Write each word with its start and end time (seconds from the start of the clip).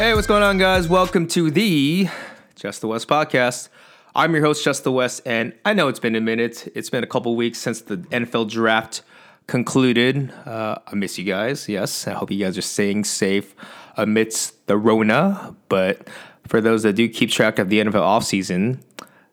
Hey, 0.00 0.14
what's 0.14 0.26
going 0.26 0.42
on, 0.42 0.56
guys? 0.56 0.88
Welcome 0.88 1.26
to 1.26 1.50
the 1.50 2.08
Just 2.54 2.80
the 2.80 2.88
West 2.88 3.06
podcast. 3.06 3.68
I'm 4.14 4.32
your 4.32 4.42
host, 4.42 4.64
Just 4.64 4.82
the 4.82 4.90
West, 4.90 5.20
and 5.26 5.52
I 5.62 5.74
know 5.74 5.88
it's 5.88 6.00
been 6.00 6.16
a 6.16 6.22
minute. 6.22 6.72
It's 6.74 6.88
been 6.88 7.04
a 7.04 7.06
couple 7.06 7.36
weeks 7.36 7.58
since 7.58 7.82
the 7.82 7.98
NFL 7.98 8.48
draft 8.48 9.02
concluded. 9.46 10.32
Uh, 10.46 10.78
I 10.86 10.94
miss 10.94 11.18
you 11.18 11.24
guys. 11.24 11.68
Yes, 11.68 12.06
I 12.06 12.12
hope 12.12 12.30
you 12.30 12.42
guys 12.42 12.56
are 12.56 12.62
staying 12.62 13.04
safe 13.04 13.54
amidst 13.94 14.66
the 14.68 14.78
Rona. 14.78 15.54
But 15.68 16.08
for 16.48 16.62
those 16.62 16.82
that 16.84 16.94
do 16.94 17.06
keep 17.06 17.28
track 17.28 17.58
of 17.58 17.68
the 17.68 17.80
NFL 17.80 17.92
offseason, 17.92 18.80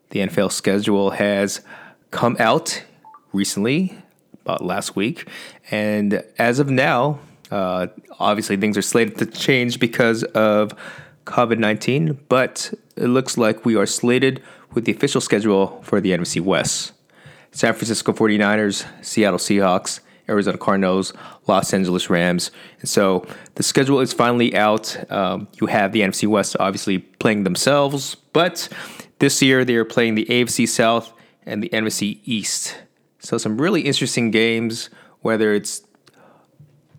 the 0.10 0.20
NFL 0.20 0.52
schedule 0.52 1.12
has 1.12 1.62
come 2.12 2.36
out 2.42 2.84
recently, 3.32 3.96
about 4.42 4.66
last 4.66 4.98
week. 4.98 5.30
And 5.72 6.26
as 6.38 6.60
of 6.60 6.70
now, 6.70 7.22
uh, 7.52 7.88
obviously 8.20 8.58
things 8.58 8.78
are 8.78 8.82
slated 8.82 9.18
to 9.18 9.26
change 9.26 9.80
because 9.80 10.24
of 10.24 10.74
COVID 11.26 11.60
19, 11.60 12.20
but 12.30 12.74
it 12.96 13.08
looks 13.08 13.38
like 13.38 13.66
we 13.66 13.76
are 13.76 13.86
slated 13.86 14.42
with 14.74 14.86
the 14.86 14.92
official 14.92 15.22
schedule 15.22 15.82
for 15.84 16.02
the 16.02 16.12
NFC 16.12 16.42
West. 16.42 16.94
San 17.52 17.74
Francisco 17.74 18.14
49ers, 18.14 18.86
Seattle 19.04 19.40
Seahawks, 19.40 20.00
Arizona 20.30 20.58
Cardinals, 20.58 21.14
Los 21.48 21.74
Angeles 21.74 22.10
Rams. 22.10 22.52
And 22.82 22.90
so 22.90 23.26
the 23.56 23.64
schedule 23.64 24.00
is 24.00 24.14
finally 24.14 24.56
out. 24.56 24.96
Um, 25.12 25.48
you 25.60 25.68
have 25.68 25.92
the 25.92 26.02
NFC 26.02 26.28
West 26.28 26.56
obviously 26.60 27.00
playing 27.00 27.44
themselves, 27.44 28.16
but 28.34 28.70
this 29.20 29.42
year 29.42 29.64
they 29.64 29.76
are 29.76 29.86
playing 29.86 30.16
the 30.16 30.26
AFC 30.26 30.68
South 30.68 31.14
and 31.46 31.64
the 31.64 31.70
NFC 31.70 32.20
East. 32.26 32.78
So 33.20 33.38
some 33.38 33.60
really 33.60 33.82
interesting 33.82 34.32
games, 34.32 34.90
whether 35.22 35.54
it's 35.54 35.82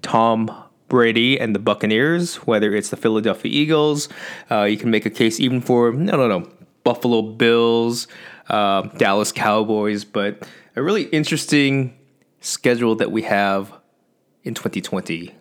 Tom 0.08 0.50
Brady 0.88 1.38
and 1.38 1.54
the 1.54 1.58
Buccaneers, 1.58 2.36
whether 2.36 2.74
it's 2.74 2.88
the 2.88 2.96
Philadelphia 2.96 3.52
Eagles. 3.52 4.08
Uh, 4.50 4.62
you 4.62 4.78
can 4.78 4.90
make 4.90 5.04
a 5.04 5.10
case 5.10 5.38
even 5.38 5.60
for, 5.60 5.92
no, 5.92 6.16
no, 6.16 6.26
no, 6.26 6.48
Buffalo 6.82 7.20
Bills, 7.20 8.08
uh, 8.48 8.82
Dallas 8.96 9.32
Cowboys, 9.32 10.06
but 10.06 10.48
a 10.76 10.82
really 10.82 11.02
interesting 11.02 11.94
schedule 12.40 12.94
that 12.96 13.12
we 13.12 13.20
have 13.22 13.70
in 14.44 14.54
2020. 14.54 15.34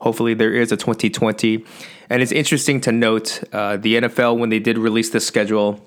Hopefully, 0.00 0.32
there 0.32 0.54
is 0.54 0.72
a 0.72 0.78
2020. 0.78 1.62
And 2.08 2.22
it's 2.22 2.32
interesting 2.32 2.80
to 2.80 2.92
note 2.92 3.44
uh, 3.52 3.76
the 3.76 3.96
NFL, 3.96 4.38
when 4.38 4.48
they 4.48 4.60
did 4.60 4.78
release 4.78 5.10
the 5.10 5.20
schedule, 5.20 5.78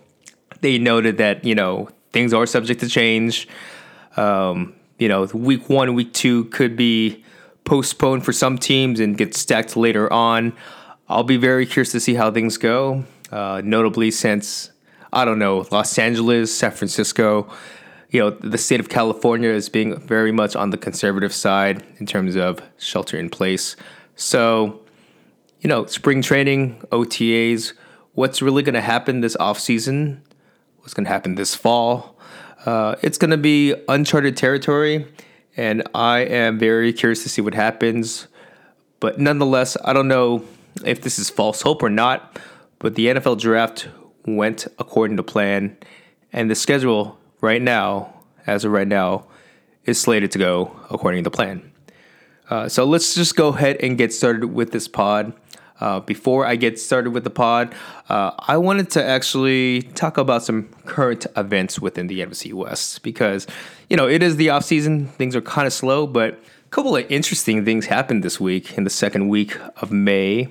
they 0.61 0.77
noted 0.77 1.17
that, 1.17 1.43
you 1.43 1.55
know, 1.55 1.89
things 2.11 2.31
are 2.31 2.45
subject 2.45 2.79
to 2.81 2.87
change. 2.87 3.47
Um, 4.17 4.75
you 4.99 5.07
know, 5.07 5.23
week 5.33 5.67
one, 5.67 5.95
week 5.95 6.13
two 6.13 6.45
could 6.45 6.75
be 6.75 7.23
postponed 7.63 8.25
for 8.25 8.33
some 8.33 8.57
teams 8.57 8.99
and 8.99 9.17
get 9.17 9.35
stacked 9.35 9.75
later 9.75 10.11
on. 10.11 10.53
I'll 11.07 11.23
be 11.23 11.37
very 11.37 11.65
curious 11.65 11.91
to 11.91 11.99
see 11.99 12.15
how 12.15 12.31
things 12.31 12.57
go, 12.57 13.03
uh, 13.31 13.61
notably 13.63 14.11
since, 14.11 14.71
I 15.11 15.25
don't 15.25 15.39
know, 15.39 15.65
Los 15.71 15.97
Angeles, 15.97 16.55
San 16.55 16.71
Francisco, 16.71 17.51
you 18.13 18.19
know, 18.19 18.29
the 18.29 18.59
state 18.59 18.79
of 18.79 18.89
California 18.89 19.49
is 19.49 19.69
being 19.69 19.99
very 19.99 20.31
much 20.31 20.55
on 20.55 20.69
the 20.69 20.77
conservative 20.77 21.33
side 21.33 21.83
in 21.97 22.05
terms 22.05 22.35
of 22.35 22.61
shelter 22.77 23.17
in 23.17 23.29
place. 23.29 23.75
So, 24.15 24.81
you 25.61 25.67
know, 25.67 25.87
spring 25.87 26.21
training, 26.21 26.79
OTAs, 26.91 27.73
what's 28.13 28.39
really 28.39 28.61
going 28.61 28.75
to 28.75 28.81
happen 28.81 29.21
this 29.21 29.35
off 29.37 29.59
season? 29.59 30.21
What's 30.77 30.93
going 30.93 31.05
to 31.05 31.09
happen 31.09 31.35
this 31.35 31.55
fall? 31.55 32.19
Uh, 32.67 32.95
it's 33.01 33.17
going 33.17 33.31
to 33.31 33.37
be 33.37 33.73
uncharted 33.87 34.37
territory, 34.37 35.07
and 35.55 35.83
I 35.93 36.19
am 36.19 36.57
very 36.57 36.93
curious 36.93 37.23
to 37.23 37.29
see 37.29 37.41
what 37.41 37.53
happens. 37.53 38.27
But 38.99 39.19
nonetheless, 39.19 39.77
I 39.83 39.93
don't 39.93 40.07
know 40.07 40.43
if 40.85 41.01
this 41.01 41.19
is 41.19 41.29
false 41.29 41.61
hope 41.61 41.83
or 41.83 41.89
not, 41.89 42.39
but 42.79 42.95
the 42.95 43.07
NFL 43.07 43.39
draft 43.39 43.87
went 44.25 44.67
according 44.79 45.17
to 45.17 45.23
plan, 45.23 45.77
and 46.31 46.49
the 46.49 46.55
schedule 46.55 47.19
right 47.41 47.61
now, 47.61 48.13
as 48.47 48.65
of 48.65 48.71
right 48.71 48.87
now, 48.87 49.25
is 49.85 49.99
slated 49.99 50.31
to 50.31 50.39
go 50.39 50.75
according 50.89 51.23
to 51.25 51.29
plan. 51.29 51.71
Uh, 52.49 52.67
so 52.67 52.85
let's 52.85 53.15
just 53.15 53.35
go 53.35 53.49
ahead 53.49 53.77
and 53.77 53.97
get 53.97 54.13
started 54.13 54.47
with 54.47 54.71
this 54.71 54.87
pod. 54.87 55.33
Uh, 55.83 55.99
before 55.99 56.45
I 56.45 56.55
get 56.55 56.79
started 56.79 57.09
with 57.09 57.25
the 57.25 57.29
pod, 57.29 57.75
uh, 58.07 58.31
I 58.39 58.55
wanted 58.55 58.89
to 58.91 59.03
actually 59.03 59.81
talk 59.81 60.17
about 60.17 60.41
some 60.41 60.69
current 60.85 61.27
events 61.35 61.77
within 61.77 62.07
the 62.07 62.21
NFC 62.21 62.53
West 62.53 63.03
because, 63.03 63.47
you 63.89 63.97
know, 63.97 64.07
it 64.07 64.23
is 64.23 64.37
the 64.37 64.49
off 64.49 64.63
season. 64.63 65.07
Things 65.07 65.35
are 65.35 65.41
kind 65.41 65.67
of 65.67 65.73
slow, 65.73 66.07
but 66.07 66.35
a 66.35 66.69
couple 66.69 66.95
of 66.95 67.05
interesting 67.11 67.65
things 67.65 67.87
happened 67.87 68.23
this 68.23 68.39
week 68.39 68.77
in 68.77 68.85
the 68.85 68.89
second 68.89 69.27
week 69.27 69.57
of 69.81 69.91
May. 69.91 70.47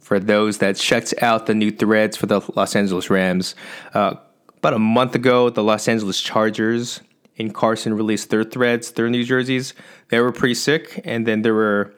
For 0.00 0.20
those 0.20 0.58
that 0.58 0.76
checked 0.76 1.14
out 1.22 1.46
the 1.46 1.54
new 1.54 1.70
threads 1.70 2.18
for 2.18 2.26
the 2.26 2.42
Los 2.54 2.76
Angeles 2.76 3.08
Rams, 3.08 3.54
uh, 3.94 4.16
about 4.58 4.74
a 4.74 4.78
month 4.78 5.14
ago, 5.14 5.48
the 5.48 5.62
Los 5.62 5.88
Angeles 5.88 6.20
Chargers 6.20 7.00
in 7.36 7.54
Carson 7.54 7.94
released 7.94 8.28
their 8.28 8.44
threads, 8.44 8.90
their 8.92 9.08
new 9.08 9.24
jerseys. 9.24 9.72
They 10.10 10.20
were 10.20 10.30
pretty 10.30 10.56
sick, 10.56 11.00
and 11.06 11.26
then 11.26 11.40
there 11.40 11.54
were, 11.54 11.94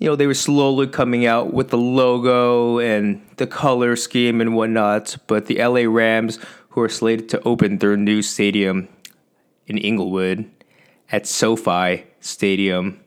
you 0.00 0.08
know, 0.08 0.16
they 0.16 0.26
were 0.26 0.34
slowly 0.34 0.86
coming 0.86 1.26
out 1.26 1.52
with 1.52 1.68
the 1.68 1.78
logo 1.78 2.78
and 2.78 3.20
the 3.36 3.46
color 3.46 3.96
scheme 3.96 4.40
and 4.40 4.56
whatnot. 4.56 5.16
But 5.26 5.46
the 5.46 5.62
LA 5.62 5.82
Rams, 5.82 6.38
who 6.70 6.80
are 6.80 6.88
slated 6.88 7.28
to 7.28 7.42
open 7.42 7.78
their 7.78 7.96
new 7.98 8.22
stadium 8.22 8.88
in 9.66 9.76
Inglewood 9.76 10.50
at 11.12 11.26
SoFi 11.26 12.06
Stadium, 12.20 12.98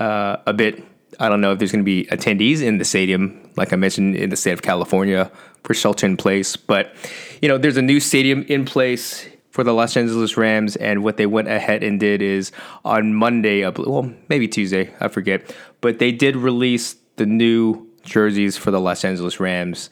uh, 0.00 0.38
a 0.44 0.52
bit. 0.52 0.82
I 1.20 1.28
don't 1.28 1.40
know 1.40 1.52
if 1.52 1.58
there's 1.58 1.70
going 1.70 1.84
to 1.84 1.84
be 1.84 2.06
attendees 2.06 2.60
in 2.60 2.78
the 2.78 2.84
stadium, 2.84 3.48
like 3.56 3.72
I 3.72 3.76
mentioned 3.76 4.16
in 4.16 4.30
the 4.30 4.36
state 4.36 4.52
of 4.52 4.62
California 4.62 5.30
for 5.62 5.74
shelter 5.74 6.06
in 6.06 6.16
place. 6.16 6.56
But 6.56 6.92
you 7.40 7.48
know, 7.48 7.56
there's 7.56 7.76
a 7.76 7.82
new 7.82 8.00
stadium 8.00 8.42
in 8.48 8.64
place 8.64 9.28
for 9.52 9.62
the 9.62 9.72
Los 9.72 9.96
Angeles 9.96 10.36
Rams, 10.36 10.76
and 10.76 11.04
what 11.04 11.18
they 11.18 11.26
went 11.26 11.46
ahead 11.46 11.84
and 11.84 12.00
did 12.00 12.20
is 12.20 12.50
on 12.84 13.14
Monday, 13.14 13.68
well, 13.68 14.12
maybe 14.28 14.48
Tuesday, 14.48 14.92
I 14.98 15.08
forget, 15.08 15.54
but 15.80 15.98
they 15.98 16.10
did 16.10 16.36
release 16.36 16.96
the 17.16 17.26
new 17.26 17.86
jerseys 18.02 18.56
for 18.56 18.70
the 18.70 18.80
Los 18.80 19.04
Angeles 19.04 19.38
Rams. 19.38 19.90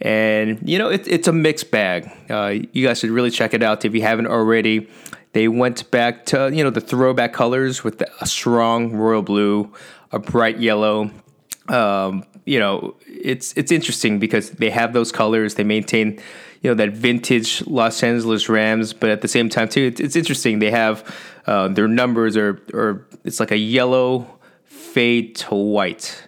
And 0.00 0.66
you 0.66 0.78
know, 0.78 0.88
it, 0.88 1.06
it's 1.06 1.28
a 1.28 1.32
mixed 1.32 1.70
bag. 1.70 2.10
Uh, 2.30 2.54
you 2.72 2.86
guys 2.86 3.00
should 3.00 3.10
really 3.10 3.30
check 3.30 3.52
it 3.52 3.62
out 3.62 3.84
if 3.84 3.94
you 3.94 4.00
haven't 4.00 4.28
already. 4.28 4.88
They 5.32 5.46
went 5.48 5.90
back 5.90 6.24
to 6.26 6.50
you 6.50 6.64
know 6.64 6.70
the 6.70 6.80
throwback 6.80 7.34
colors 7.34 7.84
with 7.84 7.98
the, 7.98 8.10
a 8.22 8.26
strong 8.26 8.96
royal 8.96 9.22
blue, 9.22 9.70
a 10.10 10.18
bright 10.18 10.58
yellow, 10.58 11.10
um, 11.70 12.24
you 12.44 12.58
know, 12.58 12.96
it's 13.06 13.52
it's 13.56 13.70
interesting 13.70 14.18
because 14.18 14.50
they 14.50 14.70
have 14.70 14.92
those 14.92 15.12
colors. 15.12 15.54
They 15.54 15.64
maintain, 15.64 16.20
you 16.62 16.70
know, 16.70 16.74
that 16.74 16.90
vintage 16.90 17.66
Los 17.66 18.02
Angeles 18.02 18.48
Rams, 18.48 18.92
but 18.92 19.10
at 19.10 19.22
the 19.22 19.28
same 19.28 19.48
time 19.48 19.68
too, 19.68 19.84
it's, 19.86 20.00
it's 20.00 20.16
interesting. 20.16 20.58
They 20.58 20.70
have 20.70 21.04
uh, 21.46 21.68
their 21.68 21.88
numbers 21.88 22.36
are 22.36 22.60
or 22.74 23.06
it's 23.24 23.40
like 23.40 23.50
a 23.50 23.56
yellow 23.56 24.38
fade 24.64 25.36
to 25.36 25.54
white. 25.54 26.26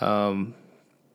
Um, 0.00 0.54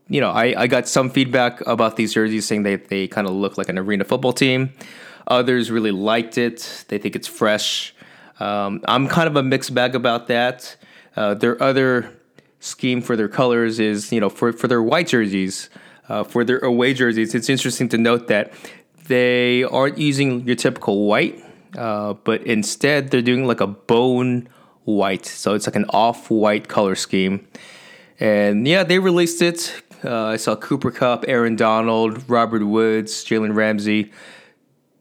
you 0.10 0.20
know, 0.20 0.32
I, 0.32 0.64
I 0.64 0.68
got 0.68 0.88
some 0.88 1.10
feedback 1.10 1.66
about 1.66 1.96
these 1.96 2.14
jerseys 2.14 2.46
saying 2.46 2.64
that 2.64 2.90
they 2.90 3.08
kind 3.08 3.28
of 3.28 3.34
look 3.34 3.58
like 3.58 3.70
an 3.70 3.78
arena 3.80 4.04
football 4.04 4.34
team. 4.34 4.74
Others 5.28 5.72
really 5.72 5.92
liked 5.92 6.38
it. 6.38 6.86
They 6.90 6.98
think 6.98 7.16
it's 7.16 7.28
fresh. 7.28 7.96
Um, 8.40 8.82
I'm 8.88 9.08
kind 9.08 9.28
of 9.28 9.38
a 9.38 9.44
mixed 9.44 9.74
bag 9.74 9.96
about 9.96 10.28
that. 10.28 10.76
Uh, 11.16 11.34
there 11.34 11.52
are 11.52 11.64
other 11.64 12.12
scheme 12.60 13.02
for 13.02 13.16
their 13.16 13.30
colors 13.30 13.80
is, 13.80 14.12
you 14.12 14.20
know, 14.20 14.30
for, 14.30 14.52
for 14.52 14.68
their 14.68 14.82
white 14.82 15.08
jerseys, 15.08 15.70
uh, 16.14 16.24
for 16.24 16.44
their 16.44 16.60
away 16.60 16.94
jerseys, 16.94 17.34
it's 17.34 17.50
interesting 17.50 17.90
to 17.90 17.98
note 17.98 18.28
that 18.28 18.54
they 19.08 19.64
aren't 19.64 19.98
using 19.98 20.46
your 20.48 20.56
typical 20.56 21.06
white, 21.08 21.44
uh, 21.78 22.14
but 22.14 22.44
instead 22.44 23.10
they're 23.10 23.22
doing 23.22 23.48
like 23.48 23.62
a 23.62 23.68
bone 23.68 24.48
white. 24.84 25.26
So 25.26 25.56
it's 25.56 25.66
like 25.66 25.76
an 25.76 25.86
off 25.90 26.30
white 26.30 26.68
color 26.68 26.96
scheme. 26.96 27.48
And 28.20 28.68
yeah, 28.68 28.84
they 28.84 29.00
released 29.00 29.42
it. 29.42 29.84
Uh, 30.04 30.26
I 30.26 30.38
saw 30.38 30.56
Cooper 30.56 30.92
Kupp, 30.92 31.26
Aaron 31.28 31.56
Donald, 31.56 32.30
Robert 32.30 32.64
Woods, 32.64 33.26
Jalen 33.26 33.56
Ramsey 33.56 34.12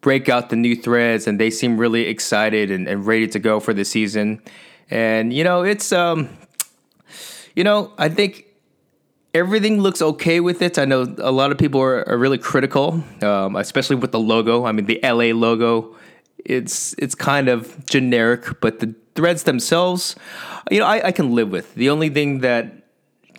break 0.00 0.28
out 0.28 0.50
the 0.50 0.56
new 0.56 0.74
threads, 0.74 1.26
and 1.26 1.38
they 1.38 1.50
seem 1.50 1.76
really 1.76 2.06
excited 2.06 2.70
and, 2.70 2.88
and 2.88 3.06
ready 3.06 3.28
to 3.28 3.38
go 3.38 3.60
for 3.60 3.74
the 3.74 3.84
season. 3.84 4.40
And 4.90 5.32
you 5.32 5.44
know, 5.44 5.62
it's 5.62 5.92
um, 5.92 6.28
you 7.54 7.64
know, 7.64 7.92
I 7.98 8.08
think 8.08 8.46
everything 9.34 9.80
looks 9.80 10.02
okay 10.02 10.40
with 10.40 10.62
it. 10.62 10.78
I 10.78 10.84
know 10.84 11.14
a 11.18 11.32
lot 11.32 11.52
of 11.52 11.58
people 11.58 11.80
are, 11.80 12.08
are 12.08 12.18
really 12.18 12.38
critical, 12.38 13.02
um, 13.22 13.56
especially 13.56 13.96
with 13.96 14.12
the 14.12 14.20
logo. 14.20 14.64
I 14.64 14.72
mean, 14.72 14.86
the 14.86 15.00
LA 15.02 15.34
logo, 15.34 15.96
it's 16.44 16.94
it's 16.98 17.14
kind 17.14 17.48
of 17.48 17.84
generic, 17.86 18.60
but 18.60 18.80
the 18.80 18.94
threads 19.14 19.44
themselves, 19.44 20.16
you 20.70 20.78
know, 20.78 20.86
I, 20.86 21.08
I 21.08 21.12
can 21.12 21.34
live 21.34 21.50
with. 21.50 21.74
The 21.74 21.90
only 21.90 22.08
thing 22.08 22.40
that 22.40 22.88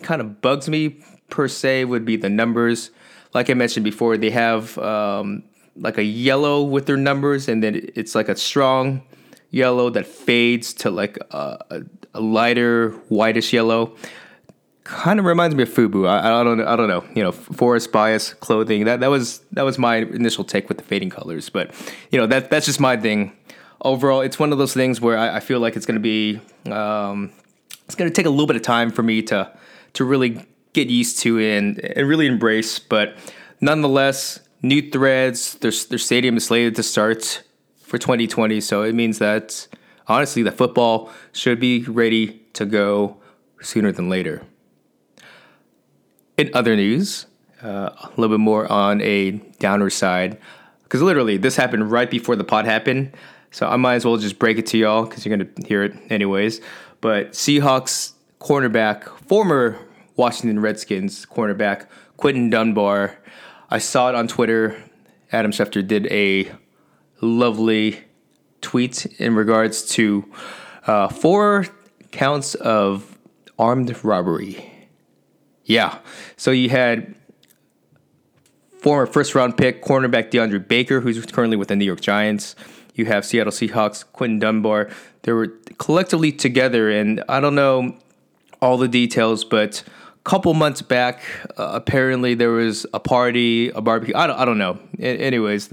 kind 0.02 0.20
of 0.20 0.40
bugs 0.40 0.68
me 0.68 1.00
per 1.30 1.48
se 1.48 1.84
would 1.84 2.04
be 2.04 2.16
the 2.16 2.30
numbers. 2.30 2.90
Like 3.32 3.50
I 3.50 3.54
mentioned 3.54 3.84
before, 3.84 4.16
they 4.16 4.30
have 4.30 4.78
um, 4.78 5.42
like 5.76 5.98
a 5.98 6.04
yellow 6.04 6.62
with 6.62 6.86
their 6.86 6.96
numbers, 6.96 7.48
and 7.48 7.62
then 7.62 7.90
it's 7.94 8.14
like 8.14 8.28
a 8.28 8.36
strong 8.36 9.02
yellow 9.50 9.90
that 9.90 10.06
fades 10.06 10.74
to 10.74 10.90
like 10.90 11.16
a, 11.30 11.82
a 12.14 12.20
lighter 12.20 12.90
whitish 13.08 13.52
yellow. 13.52 13.96
Kind 14.84 15.18
of 15.18 15.24
reminds 15.24 15.56
me 15.56 15.62
of 15.62 15.70
Fubu. 15.70 16.06
I, 16.06 16.40
I, 16.40 16.44
don't 16.44 16.60
I 16.60 16.76
don't 16.76 16.88
know. 16.88 17.04
You 17.14 17.22
know, 17.22 17.32
forest 17.32 17.90
bias 17.90 18.34
clothing. 18.34 18.84
That 18.84 19.00
that 19.00 19.08
was 19.08 19.40
that 19.52 19.62
was 19.62 19.78
my 19.78 19.96
initial 19.96 20.44
take 20.44 20.68
with 20.68 20.78
the 20.78 20.84
fading 20.84 21.10
colors. 21.10 21.48
But 21.48 21.74
you 22.10 22.18
know 22.18 22.26
that 22.26 22.50
that's 22.50 22.66
just 22.66 22.80
my 22.80 22.96
thing. 22.96 23.32
Overall, 23.80 24.20
it's 24.20 24.38
one 24.38 24.52
of 24.52 24.58
those 24.58 24.72
things 24.72 25.00
where 25.00 25.18
I, 25.18 25.36
I 25.36 25.40
feel 25.40 25.60
like 25.60 25.76
it's 25.76 25.84
going 25.84 26.00
to 26.00 26.00
be 26.00 26.40
um, 26.70 27.32
it's 27.86 27.94
going 27.94 28.10
to 28.10 28.14
take 28.14 28.26
a 28.26 28.30
little 28.30 28.46
bit 28.46 28.56
of 28.56 28.62
time 28.62 28.90
for 28.90 29.02
me 29.02 29.22
to 29.22 29.50
to 29.94 30.04
really 30.04 30.46
get 30.72 30.88
used 30.88 31.18
to 31.20 31.38
and 31.38 31.78
and 31.78 32.08
really 32.08 32.26
embrace. 32.26 32.78
But 32.78 33.16
nonetheless, 33.60 34.40
new 34.62 34.90
threads. 34.90 35.54
Their 35.54 35.72
their 35.88 35.98
stadium 35.98 36.36
is 36.36 36.46
slated 36.46 36.74
to 36.76 36.82
start 36.82 37.42
for 37.82 37.98
2020, 37.98 38.60
so 38.60 38.82
it 38.82 38.94
means 38.94 39.18
that 39.18 39.66
honestly, 40.08 40.42
the 40.42 40.52
football 40.52 41.10
should 41.32 41.60
be 41.60 41.84
ready 41.84 42.42
to 42.54 42.66
go 42.66 43.18
sooner 43.60 43.92
than 43.92 44.08
later. 44.08 44.42
In 46.36 46.50
other 46.52 46.74
news, 46.74 47.26
uh, 47.62 47.90
a 47.94 48.10
little 48.16 48.36
bit 48.36 48.42
more 48.42 48.70
on 48.70 49.00
a 49.00 49.32
downer 49.58 49.90
side, 49.90 50.38
because 50.82 51.00
literally 51.00 51.36
this 51.36 51.56
happened 51.56 51.90
right 51.90 52.10
before 52.10 52.34
the 52.36 52.44
pod 52.44 52.64
happened. 52.64 53.12
So 53.52 53.68
I 53.68 53.76
might 53.76 53.94
as 53.94 54.04
well 54.04 54.16
just 54.16 54.40
break 54.40 54.58
it 54.58 54.66
to 54.66 54.78
y'all 54.78 55.04
because 55.04 55.24
you're 55.24 55.36
gonna 55.36 55.50
hear 55.64 55.84
it 55.84 55.94
anyways. 56.10 56.60
But 57.00 57.32
Seahawks 57.32 58.14
cornerback, 58.40 59.08
former 59.28 59.78
Washington 60.16 60.58
Redskins 60.60 61.24
cornerback 61.24 61.86
Quinton 62.16 62.50
Dunbar. 62.50 63.16
I 63.70 63.78
saw 63.78 64.08
it 64.08 64.14
on 64.16 64.26
Twitter. 64.26 64.76
Adam 65.30 65.52
Schefter 65.52 65.86
did 65.86 66.06
a 66.08 66.50
lovely 67.20 68.00
tweet 68.60 69.06
in 69.20 69.34
regards 69.34 69.82
to 69.90 70.24
uh, 70.86 71.08
four 71.08 71.66
counts 72.10 72.54
of 72.56 73.18
armed 73.58 74.04
robbery. 74.04 74.73
Yeah. 75.64 75.98
So 76.36 76.50
you 76.50 76.68
had 76.68 77.14
former 78.80 79.06
first 79.06 79.34
round 79.34 79.56
pick 79.56 79.82
cornerback 79.82 80.30
DeAndre 80.30 80.66
Baker, 80.66 81.00
who's 81.00 81.24
currently 81.26 81.56
with 81.56 81.68
the 81.68 81.76
New 81.76 81.84
York 81.86 82.00
Giants. 82.00 82.54
You 82.94 83.06
have 83.06 83.24
Seattle 83.24 83.52
Seahawks 83.52 84.04
Quinton 84.12 84.38
Dunbar. 84.38 84.90
They 85.22 85.32
were 85.32 85.48
collectively 85.78 86.30
together, 86.30 86.90
and 86.90 87.24
I 87.28 87.40
don't 87.40 87.54
know 87.54 87.96
all 88.60 88.76
the 88.76 88.88
details, 88.88 89.42
but 89.44 89.82
a 90.16 90.22
couple 90.22 90.54
months 90.54 90.80
back, 90.80 91.22
uh, 91.58 91.70
apparently 91.72 92.34
there 92.34 92.50
was 92.52 92.86
a 92.94 93.00
party, 93.00 93.70
a 93.70 93.80
barbecue. 93.80 94.14
I 94.14 94.26
don't, 94.26 94.38
I 94.38 94.44
don't 94.44 94.58
know. 94.58 94.78
A- 94.98 95.18
anyways, 95.18 95.68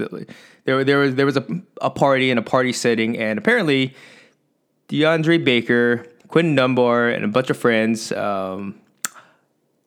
there 0.64 0.84
there 0.84 0.98
was 0.98 1.14
there 1.14 1.26
was 1.26 1.36
a, 1.36 1.46
a 1.80 1.90
party 1.90 2.30
and 2.30 2.38
a 2.38 2.42
party 2.42 2.72
setting, 2.72 3.16
and 3.18 3.38
apparently 3.38 3.94
DeAndre 4.88 5.44
Baker, 5.44 6.06
Quinton 6.28 6.54
Dunbar, 6.54 7.08
and 7.08 7.24
a 7.24 7.28
bunch 7.28 7.50
of 7.50 7.56
friends 7.56 8.10
um, 8.12 8.74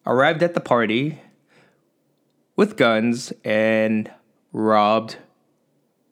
arrived 0.05 0.43
at 0.43 0.53
the 0.53 0.61
party 0.61 1.21
with 2.55 2.77
guns 2.77 3.33
and 3.43 4.11
robbed 4.51 5.17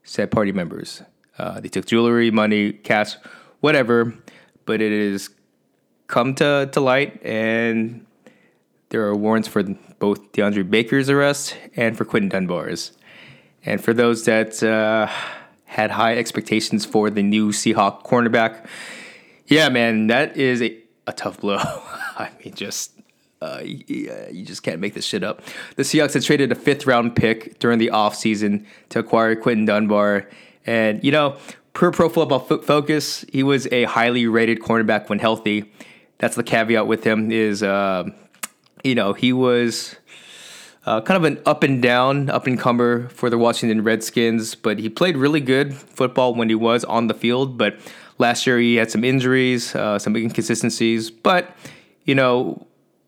said 0.04 0.32
party 0.32 0.52
members. 0.52 1.02
Uh, 1.38 1.60
they 1.60 1.70
took 1.70 1.86
jewelry, 1.86 2.30
money, 2.30 2.74
cash, 2.74 3.16
whatever, 3.62 4.14
but 4.66 4.82
it 4.82 5.12
has 5.12 5.30
come 6.08 6.36
to, 6.36 6.70
to 6.72 6.80
light, 6.80 7.24
and 7.26 8.06
there 8.90 9.04
are 9.06 9.16
warrants 9.16 9.48
for 9.48 9.64
both 9.64 10.32
DeAndre 10.34 10.70
Baker's 10.70 11.10
arrest 11.10 11.58
and 11.76 11.98
for 11.98 12.06
Quinton 12.06 12.30
Dunbar's. 12.30 12.92
And 13.66 13.84
for 13.84 13.94
those 13.94 14.26
that 14.26 14.62
uh, 14.62 15.08
had 15.66 15.92
high 15.92 16.18
expectations 16.18 16.86
for 16.86 17.10
the 17.10 17.24
new 17.24 17.50
Seahawk 17.50 18.04
cornerback, 18.04 18.66
yeah, 19.48 19.70
man, 19.70 20.08
that 20.08 20.38
is 20.38 20.62
a, 20.62 20.78
a 21.08 21.14
tough 21.14 21.40
blow. 21.40 21.58
I 21.58 22.30
mean, 22.44 22.54
just 22.54 22.93
uh, 23.44 23.60
you, 23.64 24.16
you, 24.32 24.46
just 24.46 24.64
can't 24.64 24.80
make 24.80 24.94
this 24.94 25.06
shit 25.06 25.24
up. 25.24 25.42
The 25.76 25.84
Seahawks 25.84 26.14
had 26.14 26.24
traded 26.24 26.52
a 26.52 26.56
fifth 26.56 26.86
round 26.86 27.16
pick 27.16 27.60
during 27.60 27.78
the 27.78 27.90
offseason 27.94 28.66
to 28.90 29.00
acquire 29.00 29.36
Quinton 29.36 29.66
Dunbar. 29.66 30.30
And, 30.66 31.04
you 31.04 31.12
know, 31.12 31.38
per 31.74 31.92
Pro 31.92 32.08
Football 32.08 32.40
Focus, 32.40 33.26
he 33.32 33.44
was 33.44 33.68
a 33.72 33.84
highly 33.84 34.28
rated 34.28 34.60
cornerback 34.60 35.10
when 35.10 35.20
healthy. 35.20 35.72
That's 36.20 36.36
the 36.36 36.44
caveat 36.44 36.88
with 36.88 37.04
him 37.04 37.32
is, 37.32 37.62
uh, 37.62 38.10
you 38.84 38.96
know, 38.96 39.12
he 39.12 39.34
was 39.34 39.96
uh, 40.86 41.02
kind 41.02 41.18
of 41.18 41.26
an 41.26 41.42
up 41.46 41.64
and 41.64 41.82
down, 41.82 42.30
up 42.30 42.48
and 42.48 42.58
comer 42.58 43.10
for 43.10 43.30
the 43.30 43.38
Washington 43.38 43.84
Redskins, 43.84 44.56
but 44.56 44.80
he 44.80 44.88
played 44.88 45.18
really 45.18 45.42
good 45.42 45.74
football 45.74 46.34
when 46.34 46.48
he 46.48 46.56
was 46.56 46.86
on 46.86 47.08
the 47.08 47.14
field. 47.14 47.58
But 47.58 47.78
last 48.20 48.48
year 48.48 48.58
he 48.58 48.76
had 48.76 48.90
some 48.90 49.04
injuries, 49.04 49.76
uh, 49.76 50.00
some 50.00 50.16
inconsistencies. 50.16 51.12
But, 51.12 51.54
you 52.06 52.16
know, 52.16 52.68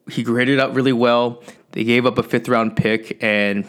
he 0.10 0.24
graded 0.24 0.60
out 0.60 0.74
really 0.74 0.94
well. 0.94 1.44
They 1.72 1.84
gave 1.84 2.06
up 2.06 2.18
a 2.18 2.24
fifth 2.24 2.48
round 2.48 2.76
pick, 2.76 3.18
and 3.22 3.66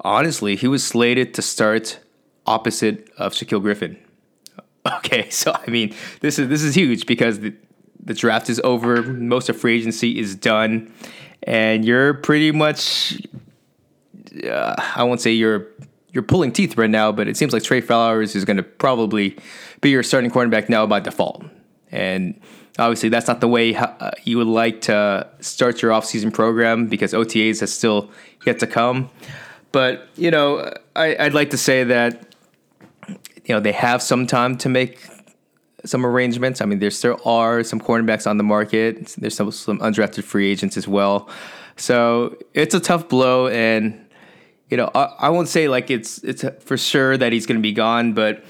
honestly, 0.00 0.56
he 0.56 0.68
was 0.68 0.84
slated 0.84 1.34
to 1.34 1.42
start 1.42 2.00
opposite 2.46 3.10
of 3.18 3.32
Shaquill 3.32 3.62
Griffin. 3.62 3.98
Okay, 4.98 5.28
so 5.30 5.52
I 5.52 5.68
mean, 5.68 5.92
this 6.20 6.38
is 6.38 6.48
this 6.48 6.62
is 6.62 6.76
huge 6.76 7.06
because 7.06 7.40
the, 7.40 7.52
the 7.98 8.14
draft 8.14 8.48
is 8.48 8.60
over, 8.62 9.02
most 9.02 9.48
of 9.48 9.56
free 9.58 9.74
agency 9.74 10.16
is 10.16 10.36
done, 10.36 10.94
and 11.42 11.84
you're 11.84 12.14
pretty 12.14 12.52
much 12.52 13.20
uh, 14.44 14.74
I 14.94 15.02
won't 15.04 15.20
say 15.20 15.32
you're 15.32 15.66
you're 16.12 16.22
pulling 16.22 16.52
teeth 16.52 16.78
right 16.78 16.90
now, 16.90 17.12
but 17.12 17.28
it 17.28 17.36
seems 17.36 17.52
like 17.52 17.62
Tre 17.62 17.80
Flowers 17.80 18.34
is 18.34 18.44
going 18.44 18.56
to 18.56 18.62
probably 18.62 19.36
be 19.80 19.90
your 19.90 20.02
starting 20.02 20.30
cornerback 20.30 20.68
now 20.68 20.86
by 20.86 21.00
default, 21.00 21.44
and 21.90 22.40
Obviously, 22.78 23.08
that's 23.08 23.26
not 23.26 23.40
the 23.40 23.48
way 23.48 23.74
uh, 23.74 24.10
you 24.24 24.36
would 24.38 24.46
like 24.46 24.82
to 24.82 25.26
start 25.40 25.80
your 25.80 25.92
offseason 25.92 26.32
program 26.32 26.86
because 26.86 27.12
OTAs 27.12 27.60
has 27.60 27.72
still 27.72 28.10
yet 28.44 28.58
to 28.58 28.66
come. 28.66 29.08
But, 29.72 30.08
you 30.16 30.30
know, 30.30 30.72
I, 30.94 31.16
I'd 31.18 31.34
like 31.34 31.50
to 31.50 31.58
say 31.58 31.84
that, 31.84 32.34
you 33.08 33.54
know, 33.54 33.60
they 33.60 33.72
have 33.72 34.02
some 34.02 34.26
time 34.26 34.56
to 34.58 34.68
make 34.68 35.06
some 35.84 36.04
arrangements. 36.04 36.60
I 36.60 36.66
mean, 36.66 36.78
there 36.78 36.90
still 36.90 37.20
are 37.24 37.62
some 37.62 37.80
cornerbacks 37.80 38.28
on 38.28 38.36
the 38.36 38.44
market. 38.44 39.14
There's 39.18 39.34
some, 39.34 39.50
some 39.52 39.78
undrafted 39.78 40.24
free 40.24 40.50
agents 40.50 40.76
as 40.76 40.86
well. 40.86 41.28
So 41.76 42.36
it's 42.54 42.74
a 42.74 42.80
tough 42.80 43.08
blow, 43.08 43.48
and 43.48 44.06
you 44.70 44.76
know, 44.76 44.90
I, 44.94 45.04
I 45.18 45.28
won't 45.28 45.48
say 45.48 45.68
like 45.68 45.90
it's 45.90 46.18
it's 46.24 46.44
for 46.60 46.76
sure 46.76 47.16
that 47.16 47.32
he's 47.32 47.46
going 47.46 47.58
to 47.58 47.62
be 47.62 47.72
gone, 47.72 48.14
but 48.14 48.42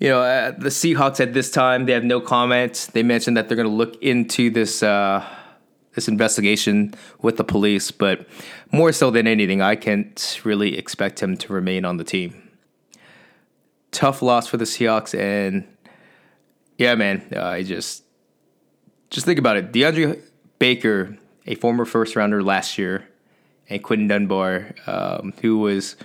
you 0.00 0.08
know, 0.08 0.20
uh, 0.20 0.50
the 0.52 0.68
Seahawks 0.68 1.20
at 1.20 1.34
this 1.34 1.50
time 1.50 1.86
they 1.86 1.92
have 1.92 2.04
no 2.04 2.20
comment. 2.20 2.88
They 2.92 3.02
mentioned 3.02 3.36
that 3.36 3.48
they're 3.48 3.56
going 3.56 3.68
to 3.68 3.74
look 3.74 3.96
into 4.02 4.50
this 4.50 4.82
uh, 4.82 5.24
this 5.94 6.08
investigation 6.08 6.94
with 7.22 7.36
the 7.36 7.44
police, 7.44 7.90
but 7.90 8.26
more 8.72 8.92
so 8.92 9.10
than 9.10 9.26
anything, 9.26 9.62
I 9.62 9.76
can't 9.76 10.40
really 10.44 10.76
expect 10.76 11.22
him 11.22 11.36
to 11.38 11.52
remain 11.52 11.84
on 11.84 11.96
the 11.96 12.04
team. 12.04 12.50
Tough 13.92 14.22
loss 14.22 14.48
for 14.48 14.56
the 14.56 14.64
Seahawks, 14.64 15.18
and 15.18 15.64
yeah, 16.78 16.94
man, 16.96 17.22
uh, 17.34 17.42
I 17.42 17.62
just 17.62 18.02
just 19.10 19.26
think 19.26 19.38
about 19.38 19.56
it. 19.56 19.72
DeAndre 19.72 20.20
Baker, 20.58 21.16
a 21.46 21.54
former 21.54 21.84
first 21.84 22.16
rounder 22.16 22.42
last 22.42 22.76
year, 22.78 23.08
and 23.68 23.82
Quinton 23.82 24.08
Dunbar, 24.08 24.74
um, 24.86 25.32
who 25.40 25.58
was 25.58 25.96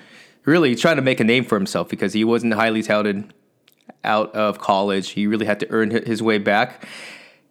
really 0.46 0.76
trying 0.76 0.98
to 0.98 1.02
make 1.02 1.20
a 1.20 1.24
name 1.24 1.44
for 1.44 1.58
himself 1.58 1.90
because 1.90 2.14
he 2.14 2.24
wasn't 2.24 2.54
highly 2.54 2.84
touted 2.84 3.34
out 4.04 4.34
of 4.34 4.60
college. 4.60 5.10
He 5.10 5.28
really 5.28 5.46
had 5.46 5.60
to 5.62 5.68
earn 5.72 5.92
his 5.92 6.22
way 6.22 6.38
back. 6.38 6.88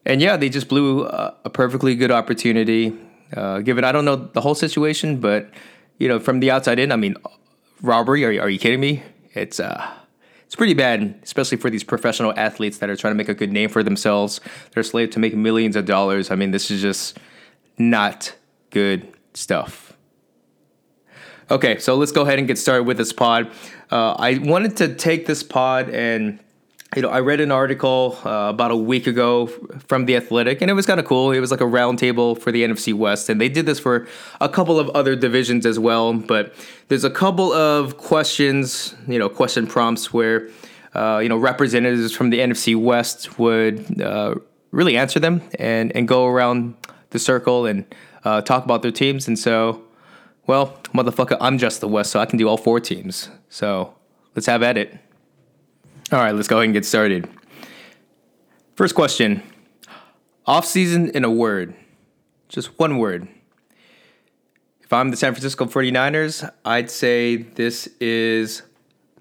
And 0.05 0.21
yeah, 0.21 0.37
they 0.37 0.49
just 0.49 0.69
blew 0.69 1.05
a, 1.05 1.35
a 1.45 1.50
perfectly 1.50 1.95
good 1.95 2.11
opportunity. 2.11 2.97
Uh, 3.37 3.59
given 3.61 3.85
I 3.85 3.93
don't 3.93 4.05
know 4.05 4.17
the 4.17 4.40
whole 4.40 4.55
situation, 4.55 5.21
but 5.21 5.50
you 5.99 6.09
know, 6.09 6.19
from 6.19 6.40
the 6.40 6.50
outside 6.50 6.78
in, 6.78 6.93
I 6.93 6.97
mean, 6.97 7.17
robbery. 7.83 8.25
Are, 8.25 8.45
are 8.45 8.49
you 8.49 8.59
kidding 8.59 8.81
me? 8.81 9.02
It's 9.35 9.61
uh, 9.61 9.87
it's 10.47 10.57
pretty 10.57 10.75
bad, 10.75 11.19
especially 11.23 11.59
for 11.59 11.69
these 11.69 11.85
professional 11.85 12.33
athletes 12.37 12.78
that 12.78 12.88
are 12.88 12.97
trying 12.97 13.12
to 13.12 13.17
make 13.17 13.28
a 13.28 13.35
good 13.35 13.52
name 13.52 13.69
for 13.69 13.83
themselves. 13.83 14.40
They're 14.73 14.83
slated 14.83 15.12
to 15.12 15.19
make 15.19 15.37
millions 15.37 15.76
of 15.76 15.85
dollars. 15.85 16.31
I 16.31 16.37
mean, 16.37 16.52
this 16.52 16.71
is 16.71 16.81
just 16.81 17.19
not 17.76 18.35
good 18.71 19.12
stuff. 19.35 19.93
Okay, 21.50 21.78
so 21.78 21.97
let's 21.97 22.12
go 22.12 22.23
ahead 22.23 22.38
and 22.38 22.49
get 22.49 22.59
started 22.59 22.85
with 22.85 22.97
this 22.97 23.12
pod. 23.12 23.50
Uh, 23.90 24.12
I 24.12 24.38
wanted 24.38 24.76
to 24.78 24.95
take 24.95 25.26
this 25.26 25.42
pod 25.42 25.88
and 25.90 26.38
you 26.97 27.02
know, 27.02 27.11
I 27.11 27.21
read 27.21 27.40
an 27.40 27.52
article 27.52 28.18
uh, 28.25 28.49
about 28.49 28.71
a 28.71 28.76
week 28.76 29.07
ago 29.07 29.47
from 29.47 30.07
The 30.07 30.16
Athletic, 30.16 30.62
and 30.62 30.71
it 30.71 30.75
was 30.75 30.87
kind 30.87 30.99
of 30.99 31.04
cool. 31.04 31.33
It 31.33 31.40
was 31.40 31.50
like 31.50 31.61
a 31.61 31.64
roundtable 31.64 32.40
for 32.40 32.50
the 32.50 32.64
NFC 32.64 32.95
West, 32.95 33.28
and 33.28 33.38
they 33.38 33.50
did 33.50 33.66
this 33.66 33.78
for 33.78 34.09
a 34.40 34.49
couple 34.49 34.78
of 34.80 34.88
other 34.90 35.14
divisions 35.14 35.66
as 35.66 35.78
well. 35.78 36.14
But 36.14 36.54
there's 36.88 37.04
a 37.04 37.11
couple 37.11 37.52
of 37.52 37.99
questions, 37.99 38.95
you 39.07 39.18
know, 39.18 39.28
question 39.28 39.66
prompts 39.66 40.14
where, 40.14 40.49
uh, 40.95 41.18
you 41.23 41.28
know, 41.28 41.37
representatives 41.37 42.14
from 42.14 42.30
the 42.30 42.38
NFC 42.38 42.75
West 42.75 43.38
would 43.38 44.00
uh, 44.00 44.37
really 44.71 44.97
answer 44.97 45.21
them 45.21 45.42
and, 45.59 45.95
and 45.95 46.09
go 46.09 46.25
around 46.26 46.75
the 47.11 47.18
circle 47.18 47.66
and 47.66 47.85
uh, 48.25 48.40
talk 48.40 48.64
about 48.64 48.80
their 48.80 48.92
teams. 48.92 49.28
And 49.28 49.38
so 49.38 49.83
well, 50.49 50.78
motherfucker, 50.95 51.37
I'm 51.40 51.59
just 51.59 51.81
the 51.81 51.87
West, 51.87 52.11
so 52.11 52.19
I 52.19 52.26
can 52.26 52.38
do 52.38 52.49
all 52.49 52.57
four 52.57 52.81
teams. 52.81 53.28
So 53.50 53.95
let's 54.35 54.47
have 54.47 54.62
at 54.62 54.78
it. 54.78 54.99
All 56.11 56.19
right, 56.19 56.35
let's 56.35 56.49
go 56.49 56.57
ahead 56.57 56.64
and 56.64 56.73
get 56.73 56.87
started. 56.87 57.28
First 58.75 58.95
question 58.95 59.43
Off 60.47 60.64
season 60.64 61.11
in 61.11 61.25
a 61.25 61.31
word. 61.31 61.75
just 62.49 62.78
one 62.78 62.97
word. 62.97 63.28
If 64.81 64.90
I'm 64.90 65.11
the 65.11 65.19
San 65.19 65.35
Francisco 65.35 65.67
49ers, 65.67 66.50
I'd 66.64 66.90
say 66.90 67.37
this 67.37 67.87
is 68.00 68.62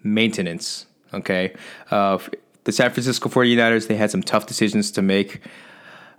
maintenance. 0.01 0.86
Okay. 1.13 1.53
Uh, 1.91 2.19
the 2.63 2.72
San 2.72 2.89
Francisco 2.91 3.27
49ers, 3.27 3.88
they 3.88 3.98
had 3.98 4.12
some 4.12 4.24
tough 4.24 4.46
decisions 4.46 4.91
to 4.91 5.01
make. 5.01 5.41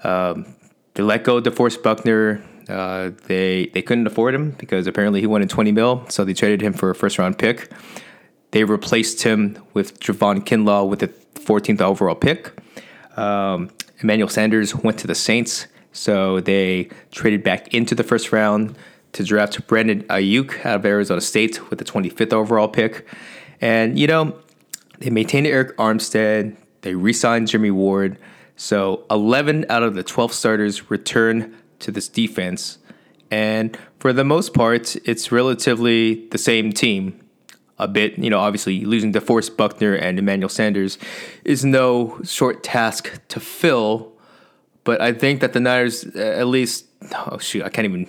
Um, 0.05 0.55
they 0.93 1.03
let 1.03 1.25
go 1.25 1.39
of 1.39 1.45
DeForest 1.45 1.83
Buckner. 1.83 2.43
Uh, 2.69 3.11
they 3.27 3.67
they 3.73 3.83
couldn't 3.83 4.07
afford 4.07 4.35
him 4.35 4.51
because 4.53 4.87
apparently 4.87 5.21
he 5.21 5.27
wanted 5.27 5.49
20 5.49 5.73
mil, 5.73 6.05
so 6.09 6.25
they 6.25 6.35
traded 6.35 6.61
him 6.61 6.73
for 6.73 6.91
a 6.91 6.95
first 6.95 7.19
round 7.19 7.39
pick. 7.39 7.71
They 8.51 8.65
replaced 8.65 9.23
him 9.23 9.59
with 9.75 10.01
Javon 10.01 10.45
Kinlaw 10.45 10.89
with 10.89 11.01
the 11.01 11.09
14th 11.35 11.81
overall 11.81 12.15
pick. 12.15 12.53
Um, 13.17 13.71
Emmanuel 14.01 14.29
Sanders 14.29 14.75
went 14.75 14.99
to 15.01 15.07
the 15.07 15.15
Saints, 15.15 15.67
so 15.93 16.41
they 16.41 16.89
traded 17.11 17.43
back 17.43 17.75
into 17.75 17.95
the 17.95 18.05
first 18.05 18.33
round 18.33 18.77
to 19.13 19.25
draft 19.25 19.67
Brandon 19.67 20.03
Aiyuk 20.05 20.65
out 20.65 20.77
of 20.77 20.87
Arizona 20.87 21.21
State 21.21 21.71
with 21.71 21.79
the 21.79 21.85
25th 21.85 22.33
overall 22.33 22.69
pick. 22.69 23.07
And, 23.61 23.99
you 23.99 24.07
know, 24.07 24.39
they 24.99 25.11
maintained 25.11 25.47
Arik 25.47 25.75
Armstead. 25.75 26.57
They 26.83 26.95
re 26.95 27.13
signed 27.13 27.49
Jimmy 27.49 27.71
Ward. 27.71 28.19
So 28.57 29.05
11 29.11 29.67
out 29.69 29.83
of 29.83 29.95
the 29.95 30.03
12 30.03 30.33
starters 30.33 30.91
return 30.91 31.57
to 31.81 31.91
this 31.91 32.09
defense. 32.09 32.79
And 33.31 33.77
for 33.99 34.13
the 34.13 34.25
most 34.25 34.55
part, 34.55 34.97
it's 35.05 35.31
relatively 35.31 36.27
the 36.29 36.39
same 36.39 36.73
team. 36.73 37.21
A 37.81 37.87
bit, 37.87 38.19
you 38.19 38.29
know, 38.29 38.41
obviously 38.41 38.85
losing 38.85 39.13
DeForest 39.13 39.57
Buckner 39.57 39.95
and 39.95 40.19
Emmanuel 40.19 40.49
Sanders 40.49 40.99
is 41.45 41.65
no 41.65 42.21
short 42.25 42.65
task 42.65 43.21
to 43.29 43.39
fill. 43.39 44.13
But 44.83 45.01
I 45.01 45.13
think 45.13 45.41
that 45.41 45.53
the 45.53 45.61
Niners, 45.61 46.05
uh, 46.05 46.19
at 46.19 46.49
least, 46.49 46.87
oh 47.15 47.39
shoot, 47.39 47.63
I 47.63 47.69
can't 47.69 47.85
even, 47.85 48.09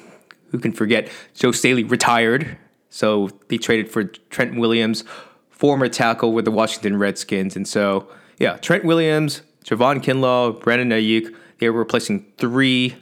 who 0.50 0.58
can 0.58 0.72
forget? 0.72 1.10
Joe 1.36 1.52
Staley 1.52 1.84
retired. 1.84 2.58
So 2.90 3.30
they 3.50 3.60
traded 3.60 3.92
for 3.92 4.06
Trent 4.06 4.58
Williams, 4.60 5.04
former 5.52 5.88
tackle 5.88 6.32
with 6.34 6.46
the 6.46 6.52
Washington 6.52 6.98
Redskins. 6.98 7.56
And 7.56 7.68
so, 7.68 8.08
yeah, 8.40 8.58
Trent 8.58 8.86
Williams, 8.86 9.44
Javon 9.66 10.02
Kinlaw, 10.02 10.60
Brandon 10.60 10.90
Aiyuk, 10.90 11.36
they 11.60 11.70
were 11.70 11.78
replacing 11.78 12.26
three 12.38 12.96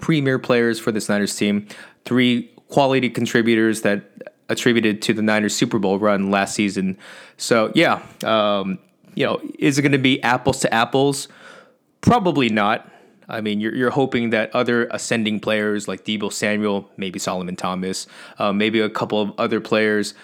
premier 0.00 0.38
players 0.38 0.78
for 0.78 0.92
this 0.92 1.08
Niners 1.08 1.34
team, 1.36 1.66
three 2.04 2.50
quality 2.68 3.10
contributors 3.10 3.82
that 3.82 4.04
attributed 4.48 5.02
to 5.02 5.14
the 5.14 5.22
Niners 5.22 5.54
Super 5.54 5.78
Bowl 5.78 5.98
run 5.98 6.30
last 6.30 6.54
season. 6.54 6.98
So, 7.36 7.72
yeah, 7.74 8.02
um, 8.24 8.78
you 9.14 9.24
know, 9.24 9.40
is 9.58 9.78
it 9.78 9.82
going 9.82 9.92
to 9.92 9.98
be 9.98 10.22
apples 10.22 10.60
to 10.60 10.72
apples? 10.72 11.28
Probably 12.00 12.48
not. 12.48 12.90
I 13.28 13.40
mean, 13.40 13.60
you're, 13.60 13.74
you're 13.74 13.90
hoping 13.90 14.30
that 14.30 14.54
other 14.54 14.86
ascending 14.90 15.40
players 15.40 15.88
like 15.88 16.04
Deebo 16.04 16.32
Samuel, 16.32 16.90
maybe 16.96 17.18
Solomon 17.18 17.56
Thomas, 17.56 18.06
uh, 18.38 18.52
maybe 18.52 18.80
a 18.80 18.90
couple 18.90 19.20
of 19.20 19.32
other 19.38 19.60
players 19.60 20.14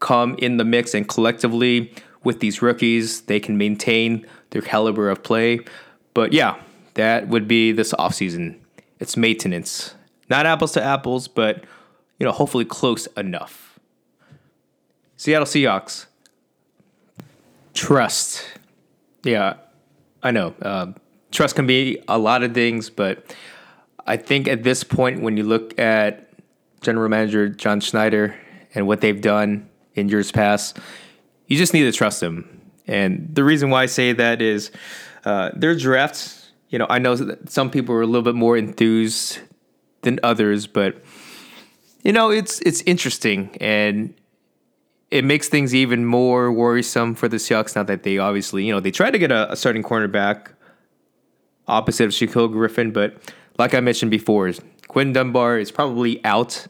come 0.00 0.34
in 0.38 0.56
the 0.56 0.64
mix 0.64 0.94
and 0.94 1.08
collectively 1.08 1.92
with 2.24 2.40
these 2.40 2.62
rookies, 2.62 3.22
they 3.22 3.38
can 3.38 3.58
maintain 3.58 4.26
their 4.50 4.62
caliber 4.62 5.10
of 5.10 5.22
play. 5.22 5.60
But 6.14 6.32
yeah, 6.32 6.60
that 6.94 7.28
would 7.28 7.46
be 7.46 7.72
this 7.72 7.92
offseason. 7.92 8.56
It's 8.98 9.16
maintenance. 9.16 9.94
Not 10.28 10.46
apples 10.46 10.72
to 10.72 10.82
apples, 10.82 11.28
but 11.28 11.64
you 12.18 12.26
know, 12.26 12.32
hopefully 12.32 12.64
close 12.64 13.06
enough. 13.16 13.78
Seattle 15.16 15.46
Seahawks. 15.46 16.06
Trust. 17.74 18.44
Yeah, 19.24 19.54
I 20.22 20.30
know. 20.30 20.54
Uh, 20.60 20.92
trust 21.30 21.54
can 21.56 21.66
be 21.66 22.02
a 22.08 22.18
lot 22.18 22.42
of 22.42 22.54
things, 22.54 22.90
but 22.90 23.34
I 24.06 24.16
think 24.16 24.48
at 24.48 24.62
this 24.62 24.84
point, 24.84 25.22
when 25.22 25.36
you 25.36 25.44
look 25.44 25.78
at 25.78 26.28
general 26.80 27.08
manager 27.08 27.48
John 27.48 27.80
Schneider 27.80 28.34
and 28.74 28.86
what 28.86 29.00
they've 29.00 29.20
done 29.20 29.68
in 29.94 30.08
years 30.08 30.32
past, 30.32 30.78
you 31.46 31.56
just 31.56 31.74
need 31.74 31.84
to 31.84 31.92
trust 31.92 32.20
them. 32.20 32.60
And 32.86 33.34
the 33.34 33.44
reason 33.44 33.70
why 33.70 33.82
I 33.82 33.86
say 33.86 34.12
that 34.12 34.40
is 34.40 34.70
uh, 35.24 35.50
their 35.54 35.76
drafts, 35.76 36.37
you 36.68 36.78
know, 36.78 36.86
I 36.88 36.98
know 36.98 37.16
that 37.16 37.50
some 37.50 37.70
people 37.70 37.94
are 37.94 38.02
a 38.02 38.06
little 38.06 38.22
bit 38.22 38.34
more 38.34 38.56
enthused 38.56 39.38
than 40.02 40.20
others, 40.22 40.66
but 40.66 41.02
you 42.02 42.12
know, 42.12 42.30
it's 42.30 42.60
it's 42.60 42.82
interesting 42.82 43.56
and 43.60 44.14
it 45.10 45.24
makes 45.24 45.48
things 45.48 45.74
even 45.74 46.04
more 46.04 46.52
worrisome 46.52 47.14
for 47.14 47.28
the 47.28 47.38
Seahawks 47.38 47.74
now 47.74 47.82
that 47.84 48.02
they 48.02 48.18
obviously, 48.18 48.64
you 48.64 48.72
know, 48.72 48.80
they 48.80 48.90
tried 48.90 49.12
to 49.12 49.18
get 49.18 49.32
a, 49.32 49.52
a 49.52 49.56
starting 49.56 49.82
cornerback 49.82 50.52
opposite 51.66 52.04
of 52.04 52.10
Shaquill 52.10 52.52
Griffin, 52.52 52.92
but 52.92 53.16
like 53.58 53.74
I 53.74 53.80
mentioned 53.80 54.10
before, 54.10 54.52
Quinn 54.86 55.12
Dunbar 55.12 55.58
is 55.58 55.70
probably 55.70 56.24
out. 56.24 56.66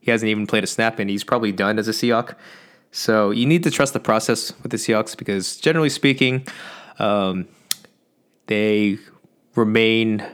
He 0.00 0.10
hasn't 0.10 0.28
even 0.28 0.46
played 0.46 0.64
a 0.64 0.66
snap 0.66 0.98
and 0.98 1.10
he's 1.10 1.24
probably 1.24 1.52
done 1.52 1.78
as 1.78 1.88
a 1.88 1.92
Seahawk. 1.92 2.36
So 2.90 3.30
you 3.30 3.46
need 3.46 3.62
to 3.64 3.70
trust 3.70 3.92
the 3.92 4.00
process 4.00 4.52
with 4.62 4.70
the 4.70 4.76
Seahawks 4.76 5.16
because 5.16 5.56
generally 5.56 5.88
speaking, 5.88 6.46
um, 6.98 7.48
they 8.46 8.98
remain 9.54 10.24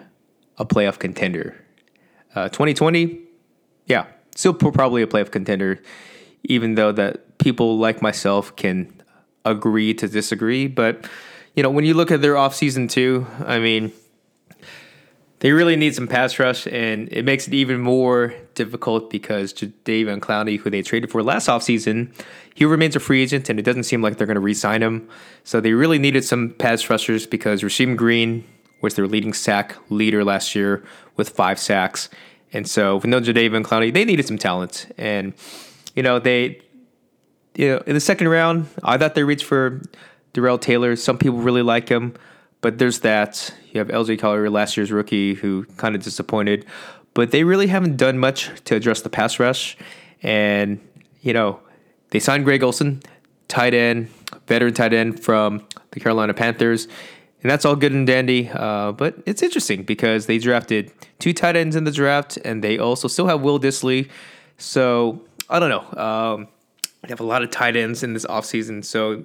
a 0.58 0.64
playoff 0.64 0.98
contender. 0.98 1.56
Uh, 2.34 2.48
2020, 2.48 3.20
yeah, 3.86 4.06
still 4.34 4.54
probably 4.54 5.02
a 5.02 5.06
playoff 5.06 5.30
contender, 5.30 5.80
even 6.44 6.74
though 6.74 6.92
that 6.92 7.38
people 7.38 7.78
like 7.78 8.02
myself 8.02 8.54
can 8.56 8.92
agree 9.44 9.94
to 9.94 10.08
disagree. 10.08 10.66
But 10.66 11.08
you 11.54 11.62
know, 11.62 11.70
when 11.70 11.84
you 11.84 11.94
look 11.94 12.10
at 12.10 12.22
their 12.22 12.34
offseason 12.34 12.88
too, 12.88 13.26
I 13.44 13.58
mean, 13.58 13.92
they 15.40 15.52
really 15.52 15.76
need 15.76 15.94
some 15.94 16.08
pass 16.08 16.38
rush, 16.38 16.66
and 16.66 17.08
it 17.12 17.24
makes 17.24 17.46
it 17.46 17.54
even 17.54 17.80
more 17.80 18.34
difficult 18.54 19.08
because 19.08 19.52
Jadeveon 19.52 20.18
Clowney, 20.18 20.58
who 20.58 20.68
they 20.68 20.82
traded 20.82 21.10
for 21.10 21.22
last 21.22 21.48
offseason, 21.48 22.12
he 22.54 22.64
remains 22.64 22.96
a 22.96 23.00
free 23.00 23.22
agent, 23.22 23.48
and 23.48 23.58
it 23.58 23.62
doesn't 23.62 23.84
seem 23.84 24.02
like 24.02 24.18
they're 24.18 24.26
going 24.26 24.34
to 24.34 24.40
re-sign 24.40 24.82
him. 24.82 25.08
So 25.44 25.60
they 25.60 25.72
really 25.72 25.98
needed 25.98 26.24
some 26.24 26.50
pass 26.50 26.90
rushers 26.90 27.26
because 27.26 27.62
Rasheem 27.62 27.96
Green 27.96 28.44
was 28.80 28.94
their 28.94 29.06
leading 29.06 29.32
sack 29.32 29.76
leader 29.90 30.24
last 30.24 30.54
year 30.54 30.84
with 31.16 31.30
five 31.30 31.58
sacks, 31.58 32.08
and 32.52 32.68
so 32.68 32.96
with 32.96 33.06
no 33.06 33.20
Jadeveon 33.20 33.64
Clowney, 33.64 33.92
they 33.92 34.04
needed 34.04 34.26
some 34.26 34.38
talent, 34.38 34.92
and 34.96 35.34
you 35.94 36.02
know 36.02 36.18
they, 36.18 36.60
you 37.54 37.68
know, 37.68 37.82
in 37.86 37.94
the 37.94 38.00
second 38.00 38.28
round, 38.28 38.66
I 38.82 38.96
thought 38.96 39.14
they 39.14 39.24
reached 39.24 39.44
for 39.44 39.82
Darrell 40.32 40.58
Taylor. 40.58 40.94
Some 40.96 41.18
people 41.18 41.38
really 41.38 41.62
like 41.62 41.88
him. 41.88 42.14
But 42.60 42.78
there's 42.78 43.00
that. 43.00 43.54
You 43.72 43.78
have 43.78 43.88
LJ 43.88 44.18
Collier, 44.18 44.50
last 44.50 44.76
year's 44.76 44.90
rookie, 44.90 45.34
who 45.34 45.64
kind 45.76 45.94
of 45.94 46.02
disappointed. 46.02 46.66
But 47.14 47.30
they 47.30 47.44
really 47.44 47.68
haven't 47.68 47.96
done 47.96 48.18
much 48.18 48.50
to 48.64 48.74
address 48.74 49.00
the 49.02 49.10
pass 49.10 49.38
rush. 49.38 49.76
And, 50.22 50.80
you 51.20 51.32
know, 51.32 51.60
they 52.10 52.18
signed 52.18 52.44
Greg 52.44 52.62
Olsen, 52.62 53.02
tight 53.46 53.74
end, 53.74 54.08
veteran 54.46 54.74
tight 54.74 54.92
end 54.92 55.22
from 55.22 55.66
the 55.92 56.00
Carolina 56.00 56.34
Panthers. 56.34 56.88
And 57.42 57.50
that's 57.50 57.64
all 57.64 57.76
good 57.76 57.92
and 57.92 58.06
dandy. 58.06 58.50
Uh, 58.52 58.92
but 58.92 59.16
it's 59.26 59.42
interesting 59.42 59.84
because 59.84 60.26
they 60.26 60.38
drafted 60.38 60.92
two 61.18 61.32
tight 61.32 61.56
ends 61.56 61.76
in 61.76 61.84
the 61.84 61.92
draft, 61.92 62.36
and 62.38 62.64
they 62.64 62.78
also 62.78 63.08
still 63.08 63.26
have 63.26 63.42
Will 63.42 63.60
Dissly. 63.60 64.08
So 64.56 65.22
I 65.48 65.58
don't 65.58 65.70
know. 65.70 66.02
Um, 66.02 66.48
they 67.02 67.08
have 67.08 67.20
a 67.20 67.24
lot 67.24 67.42
of 67.42 67.50
tight 67.50 67.76
ends 67.76 68.02
in 68.02 68.12
this 68.12 68.26
offseason. 68.26 68.84
So 68.84 69.24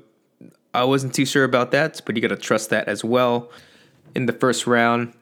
I 0.74 0.84
wasn't 0.84 1.14
too 1.14 1.26
sure 1.26 1.44
about 1.44 1.72
that, 1.72 2.02
but 2.06 2.16
you 2.16 2.22
got 2.22 2.30
to 2.30 2.38
trust 2.38 2.70
that 2.70 2.88
as 2.88 3.04
well. 3.04 3.52
In 4.16 4.28
the 4.28 4.34
first 4.34 4.68
round, 4.68 5.14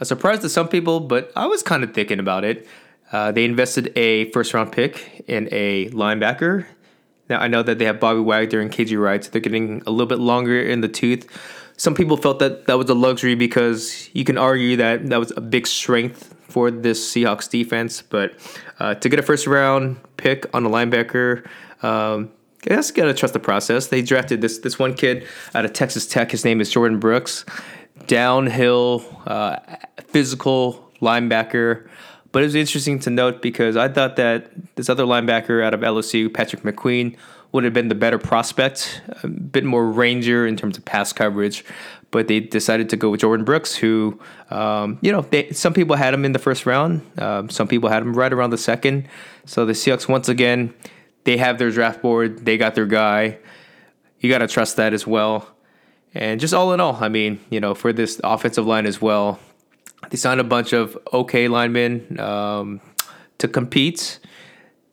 a 0.00 0.04
surprise 0.04 0.40
to 0.40 0.48
some 0.48 0.68
people, 0.68 1.00
but 1.00 1.32
I 1.34 1.46
was 1.46 1.62
kind 1.62 1.82
of 1.82 1.92
thinking 1.92 2.20
about 2.20 2.44
it. 2.44 2.68
Uh, 3.10 3.32
they 3.32 3.44
invested 3.44 3.92
a 3.96 4.30
first 4.30 4.54
round 4.54 4.70
pick 4.70 5.24
in 5.26 5.48
a 5.50 5.90
linebacker. 5.90 6.66
Now, 7.28 7.40
I 7.40 7.48
know 7.48 7.62
that 7.62 7.78
they 7.78 7.84
have 7.84 8.00
Bobby 8.00 8.20
Wagner 8.20 8.60
and 8.60 8.70
KJ 8.70 9.00
Wright, 9.00 9.22
so 9.22 9.30
they're 9.30 9.40
getting 9.40 9.82
a 9.86 9.90
little 9.90 10.06
bit 10.06 10.18
longer 10.18 10.60
in 10.60 10.80
the 10.80 10.88
tooth. 10.88 11.26
Some 11.78 11.94
people 11.94 12.16
felt 12.16 12.40
that 12.40 12.66
that 12.66 12.76
was 12.76 12.90
a 12.90 12.94
luxury 12.94 13.36
because 13.36 14.10
you 14.12 14.24
can 14.24 14.36
argue 14.36 14.76
that 14.76 15.06
that 15.06 15.18
was 15.18 15.32
a 15.36 15.40
big 15.40 15.66
strength 15.66 16.34
for 16.48 16.72
this 16.72 17.14
Seahawks 17.14 17.48
defense. 17.48 18.02
But 18.02 18.34
uh, 18.80 18.96
to 18.96 19.08
get 19.08 19.20
a 19.20 19.22
first 19.22 19.46
round 19.46 19.96
pick 20.16 20.44
on 20.52 20.66
a 20.66 20.68
linebacker, 20.68 21.46
um, 21.84 22.30
I 22.66 22.74
guess 22.74 22.90
gotta 22.90 23.14
trust 23.14 23.32
the 23.32 23.40
process. 23.40 23.86
They 23.86 24.02
drafted 24.02 24.40
this 24.40 24.58
this 24.58 24.76
one 24.76 24.92
kid 24.92 25.24
out 25.54 25.64
of 25.64 25.72
Texas 25.72 26.04
Tech. 26.04 26.32
His 26.32 26.44
name 26.44 26.60
is 26.60 26.74
Jordyn 26.74 26.98
Brooks, 26.98 27.44
downhill, 28.08 29.04
uh, 29.26 29.58
physical 30.08 30.90
linebacker. 31.00 31.88
But 32.32 32.42
it 32.42 32.46
was 32.46 32.54
interesting 32.56 32.98
to 33.00 33.10
note 33.10 33.40
because 33.40 33.76
I 33.76 33.88
thought 33.88 34.16
that 34.16 34.50
this 34.74 34.88
other 34.88 35.04
linebacker 35.04 35.64
out 35.64 35.74
of 35.74 35.80
LSU, 35.80 36.32
Patrick 36.32 36.62
McQueen, 36.62 37.16
would 37.52 37.64
have 37.64 37.72
been 37.72 37.88
the 37.88 37.94
better 37.94 38.18
prospect, 38.18 39.00
a 39.22 39.28
bit 39.28 39.64
more 39.64 39.90
ranger 39.90 40.46
in 40.46 40.56
terms 40.56 40.76
of 40.76 40.84
pass 40.84 41.12
coverage. 41.12 41.64
But 42.10 42.28
they 42.28 42.40
decided 42.40 42.88
to 42.90 42.96
go 42.96 43.10
with 43.10 43.20
Jordyn 43.20 43.44
Brooks, 43.44 43.74
who, 43.74 44.18
um, 44.50 44.98
you 45.02 45.12
know, 45.12 45.22
they, 45.22 45.50
some 45.50 45.74
people 45.74 45.96
had 45.96 46.14
him 46.14 46.24
in 46.24 46.32
the 46.32 46.38
first 46.38 46.64
round, 46.64 47.02
um, 47.18 47.50
some 47.50 47.68
people 47.68 47.90
had 47.90 48.02
him 48.02 48.14
right 48.14 48.32
around 48.32 48.50
the 48.50 48.58
second. 48.58 49.08
So 49.44 49.66
the 49.66 49.74
Seahawks 49.74 50.08
once 50.08 50.28
again 50.28 50.72
they 51.24 51.36
have 51.36 51.58
their 51.58 51.70
draft 51.70 52.00
board, 52.00 52.46
they 52.46 52.56
got 52.56 52.74
their 52.74 52.86
guy. 52.86 53.38
You 54.20 54.30
got 54.30 54.38
to 54.38 54.48
trust 54.48 54.76
that 54.76 54.94
as 54.94 55.06
well. 55.06 55.46
And 56.14 56.40
just 56.40 56.54
all 56.54 56.72
in 56.72 56.80
all, 56.80 56.96
I 57.00 57.08
mean, 57.08 57.38
you 57.50 57.60
know, 57.60 57.74
for 57.74 57.92
this 57.92 58.20
offensive 58.24 58.66
line 58.66 58.86
as 58.86 59.00
well, 59.00 59.38
They 60.10 60.16
signed 60.16 60.40
a 60.40 60.44
bunch 60.44 60.72
of 60.72 60.96
okay 61.12 61.48
linemen 61.48 62.18
um, 62.20 62.80
to 63.38 63.48
compete. 63.48 64.20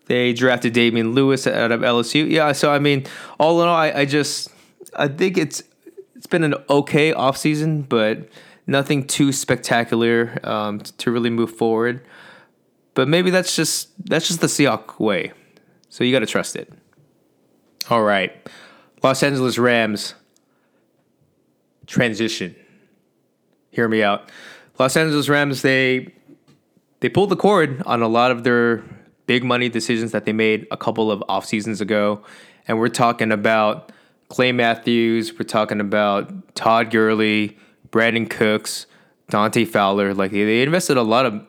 They 0.06 0.34
drafted 0.34 0.74
Damien 0.74 1.14
Lewis 1.14 1.48
out 1.48 1.72
of 1.72 1.82
LSU. 1.82 2.30
Yeah, 2.30 2.52
so 2.52 2.72
I 2.72 2.80
mean, 2.80 3.06
all 3.40 3.62
in 3.62 3.68
all, 3.68 3.76
I, 3.76 3.92
I 3.92 4.06
just 4.06 4.50
I 4.96 5.08
think 5.08 5.38
it's 5.38 5.64
it's 6.16 6.28
been 6.28 6.44
an 6.44 6.56
okay 6.70 7.14
offseason, 7.14 7.88
but 7.90 8.30
nothing 8.68 9.06
too 9.08 9.32
spectacular 9.32 10.40
um, 10.44 10.80
to 10.80 11.12
really 11.12 11.30
move 11.30 11.56
forward. 11.56 12.06
But 12.94 13.08
maybe 13.08 13.30
that's 13.30 13.56
just 13.56 13.90
that's 14.06 14.28
just 14.28 14.42
the 14.42 14.48
Seahawk 14.48 15.00
way. 15.00 15.34
So 15.90 16.04
you 16.04 16.12
got 16.12 16.20
to 16.20 16.26
trust 16.26 16.56
it. 16.56 16.72
All 17.90 18.04
right, 18.04 18.32
Los 19.04 19.24
Angeles 19.24 19.58
Rams 19.58 20.16
transition. 21.88 22.56
Hear 23.72 23.88
me 23.88 24.02
out. 24.02 24.30
Los 24.80 24.96
Angeles 24.96 25.30
Rams 25.30 25.62
they 25.62 26.14
they 27.00 27.10
pulled 27.10 27.30
the 27.30 27.36
cord 27.36 27.82
on 27.86 28.02
a 28.02 28.08
lot 28.08 28.32
of 28.32 28.44
their 28.44 28.84
big 29.26 29.44
money 29.44 29.70
decisions 29.70 30.12
that 30.12 30.26
they 30.26 30.34
made 30.34 30.68
a 30.72 30.78
couple 30.78 31.12
of 31.12 31.24
off 31.28 31.46
seasons 31.46 31.82
ago, 31.82 32.22
and 32.68 32.80
we're 32.80 32.90
talking 32.90 33.32
about 33.32 33.92
Clay 34.30 34.52
Matthews, 34.52 35.34
we're 35.34 35.44
talking 35.44 35.80
about 35.80 36.56
Todd 36.56 36.92
Gurley, 36.92 37.58
Brandin 37.92 38.30
Cooks, 38.30 38.86
Dante 39.30 39.66
Fowler. 39.66 40.14
Like 40.14 40.32
they 40.32 40.62
invested 40.62 40.98
a 40.98 41.04
lot 41.04 41.26
of 41.26 41.46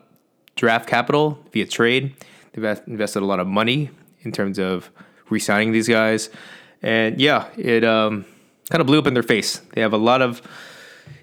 draft 0.55 0.89
capital 0.89 1.39
via 1.53 1.67
trade. 1.67 2.15
They've 2.53 2.81
invested 2.87 3.23
a 3.23 3.27
lot 3.27 3.41
of 3.41 3.47
money 3.47 3.91
in 4.23 4.33
terms 4.33 4.59
of 4.59 4.91
re-signing 5.29 5.73
these 5.73 5.89
guys, 5.89 6.31
and 6.83 7.21
yeah, 7.21 7.49
it 7.57 7.85
um, 7.85 8.25
kind 8.71 8.81
of 8.81 8.87
blew 8.87 8.99
up 8.99 9.07
in 9.07 9.15
their 9.15 9.23
face. 9.23 9.61
They 9.75 9.81
have 9.81 9.93
a 9.93 9.99
lot 9.99 10.23
of 10.23 10.43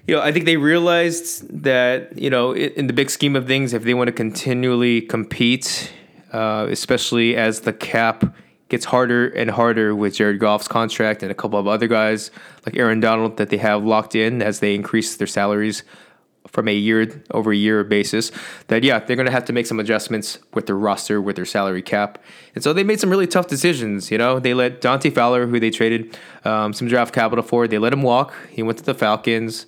you 0.06 0.14
know, 0.14 0.20
I 0.20 0.32
think 0.32 0.44
they 0.44 0.56
realized 0.56 1.62
that, 1.62 2.18
you 2.18 2.28
know, 2.28 2.54
in 2.54 2.86
the 2.86 2.92
big 2.92 3.10
scheme 3.10 3.36
of 3.36 3.46
things, 3.46 3.72
if 3.72 3.84
they 3.84 3.94
want 3.94 4.08
to 4.08 4.12
continually 4.12 5.00
compete, 5.00 5.92
uh, 6.34 6.66
especially 6.68 7.36
as 7.36 7.60
the 7.60 7.72
cap 7.72 8.34
gets 8.68 8.84
harder 8.86 9.28
and 9.28 9.50
harder 9.50 9.94
with 9.94 10.16
Jared 10.16 10.40
Goff's 10.40 10.66
contract 10.66 11.22
and 11.22 11.30
a 11.30 11.34
couple 11.34 11.60
of 11.60 11.68
other 11.68 11.86
guys 11.86 12.32
like 12.66 12.76
Aaron 12.76 12.98
Donald 12.98 13.36
that 13.36 13.50
they 13.50 13.58
have 13.58 13.84
locked 13.84 14.16
in 14.16 14.42
as 14.42 14.58
they 14.58 14.74
increase 14.74 15.16
their 15.16 15.28
salaries 15.28 15.84
from 16.48 16.66
a 16.66 16.74
year 16.74 17.22
over 17.30 17.52
year 17.52 17.84
basis 17.84 18.32
that 18.66 18.82
yeah 18.82 18.98
they're 18.98 19.16
going 19.16 19.26
to 19.26 19.32
have 19.32 19.44
to 19.44 19.52
make 19.52 19.64
some 19.66 19.80
adjustments 19.80 20.38
with 20.52 20.66
their 20.66 20.76
roster 20.76 21.22
with 21.22 21.36
their 21.36 21.44
salary 21.44 21.82
cap. 21.82 22.18
And 22.54 22.64
so 22.64 22.72
they 22.72 22.82
made 22.82 22.98
some 22.98 23.10
really 23.10 23.28
tough 23.28 23.46
decisions 23.46 24.10
you 24.10 24.18
know? 24.18 24.40
They 24.40 24.54
let 24.54 24.80
dante 24.80 25.10
fowler 25.10 25.46
who 25.46 25.60
they 25.60 25.70
traded 25.70 26.18
um, 26.44 26.72
some 26.72 26.88
draft 26.88 27.14
capital 27.14 27.44
for 27.44 27.68
they 27.68 27.78
let 27.78 27.92
him 27.92 28.02
walk. 28.02 28.34
He 28.50 28.62
went 28.64 28.78
to 28.78 28.84
the 28.84 28.94
falcons. 28.94 29.66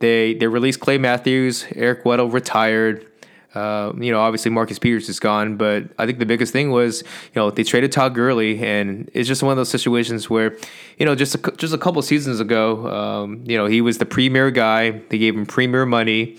They 0.00 0.34
they 0.34 0.48
released 0.48 0.80
Clay 0.80 0.98
Matthews, 0.98 1.64
Eric 1.74 2.04
Weddle 2.04 2.30
retired. 2.30 3.10
Uh, 3.54 3.92
you 3.98 4.12
know, 4.12 4.20
obviously 4.20 4.50
Marcus 4.50 4.78
Peters 4.78 5.08
is 5.08 5.18
gone, 5.18 5.56
but 5.56 5.84
I 5.98 6.04
think 6.04 6.18
the 6.18 6.26
biggest 6.26 6.52
thing 6.52 6.70
was, 6.70 7.02
you 7.02 7.40
know, 7.40 7.50
they 7.50 7.64
traded 7.64 7.92
Todd 7.92 8.14
Gurley, 8.14 8.62
and 8.62 9.10
it's 9.14 9.26
just 9.26 9.42
one 9.42 9.52
of 9.52 9.56
those 9.56 9.70
situations 9.70 10.28
where, 10.28 10.56
you 10.98 11.06
know, 11.06 11.14
just 11.14 11.34
a, 11.34 11.52
just 11.52 11.72
a 11.72 11.78
couple 11.78 12.02
seasons 12.02 12.40
ago, 12.40 12.86
um, 12.88 13.42
you 13.46 13.56
know, 13.56 13.66
he 13.66 13.80
was 13.80 13.98
the 13.98 14.06
premier 14.06 14.50
guy. 14.50 14.90
They 14.90 15.18
gave 15.18 15.34
him 15.34 15.46
premier 15.46 15.86
money, 15.86 16.36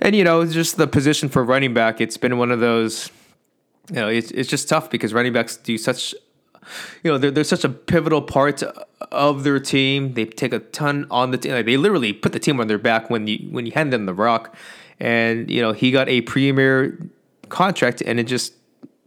and 0.00 0.16
you 0.16 0.24
know, 0.24 0.44
just 0.46 0.78
the 0.78 0.86
position 0.86 1.28
for 1.28 1.44
running 1.44 1.74
back. 1.74 2.00
It's 2.00 2.16
been 2.16 2.38
one 2.38 2.50
of 2.50 2.60
those, 2.60 3.10
you 3.90 3.96
know, 3.96 4.08
it's 4.08 4.30
it's 4.30 4.48
just 4.48 4.68
tough 4.68 4.90
because 4.90 5.12
running 5.12 5.34
backs 5.34 5.56
do 5.56 5.76
such 5.76 6.14
you 7.02 7.10
know, 7.10 7.18
they're, 7.18 7.30
they're 7.30 7.44
such 7.44 7.64
a 7.64 7.68
pivotal 7.68 8.22
part 8.22 8.62
of 9.10 9.44
their 9.44 9.58
team. 9.58 10.14
They 10.14 10.24
take 10.26 10.52
a 10.52 10.58
ton 10.58 11.06
on 11.10 11.30
the 11.30 11.38
team. 11.38 11.52
Like 11.52 11.66
they 11.66 11.76
literally 11.76 12.12
put 12.12 12.32
the 12.32 12.38
team 12.38 12.60
on 12.60 12.66
their 12.66 12.78
back 12.78 13.10
when 13.10 13.26
you 13.26 13.48
when 13.50 13.66
you 13.66 13.72
hand 13.72 13.92
them 13.92 14.06
the 14.06 14.14
rock. 14.14 14.54
And 15.00 15.50
you 15.50 15.62
know, 15.62 15.72
he 15.72 15.90
got 15.90 16.08
a 16.08 16.20
premier 16.22 16.98
contract, 17.48 18.02
and 18.02 18.20
it 18.20 18.24
just 18.24 18.54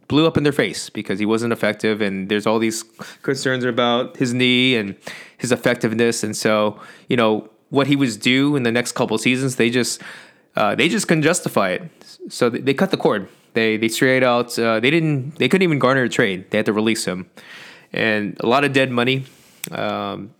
blew 0.08 0.26
up 0.26 0.36
in 0.36 0.42
their 0.42 0.52
face 0.52 0.90
because 0.90 1.18
he 1.18 1.26
wasn't 1.26 1.52
effective. 1.52 2.00
And 2.00 2.28
there's 2.28 2.46
all 2.46 2.58
these 2.58 2.82
concerns 3.22 3.64
about 3.64 4.16
his 4.16 4.34
knee 4.34 4.76
and 4.76 4.96
his 5.38 5.52
effectiveness. 5.52 6.22
And 6.22 6.36
so, 6.36 6.80
you 7.08 7.16
know, 7.16 7.48
what 7.70 7.86
he 7.86 7.96
was 7.96 8.16
due 8.16 8.56
in 8.56 8.62
the 8.62 8.72
next 8.72 8.92
couple 8.92 9.16
seasons, 9.18 9.56
they 9.56 9.70
just 9.70 10.02
uh, 10.56 10.74
they 10.74 10.88
just 10.88 11.08
couldn't 11.08 11.22
justify 11.22 11.70
it. 11.70 11.82
So 12.28 12.50
they, 12.50 12.60
they 12.60 12.74
cut 12.74 12.90
the 12.90 12.96
cord. 12.96 13.28
They 13.54 13.76
they 13.76 13.88
straight 13.88 14.22
out 14.22 14.58
uh, 14.58 14.80
they 14.80 14.90
didn't 14.90 15.36
they 15.38 15.48
couldn't 15.48 15.62
even 15.62 15.78
garner 15.78 16.04
a 16.04 16.08
trade. 16.08 16.50
They 16.50 16.58
had 16.58 16.66
to 16.66 16.72
release 16.72 17.04
him, 17.04 17.30
and 17.92 18.36
a 18.40 18.46
lot 18.46 18.64
of 18.64 18.72
dead 18.72 18.90
money. 18.90 19.26
Um, 19.70 20.34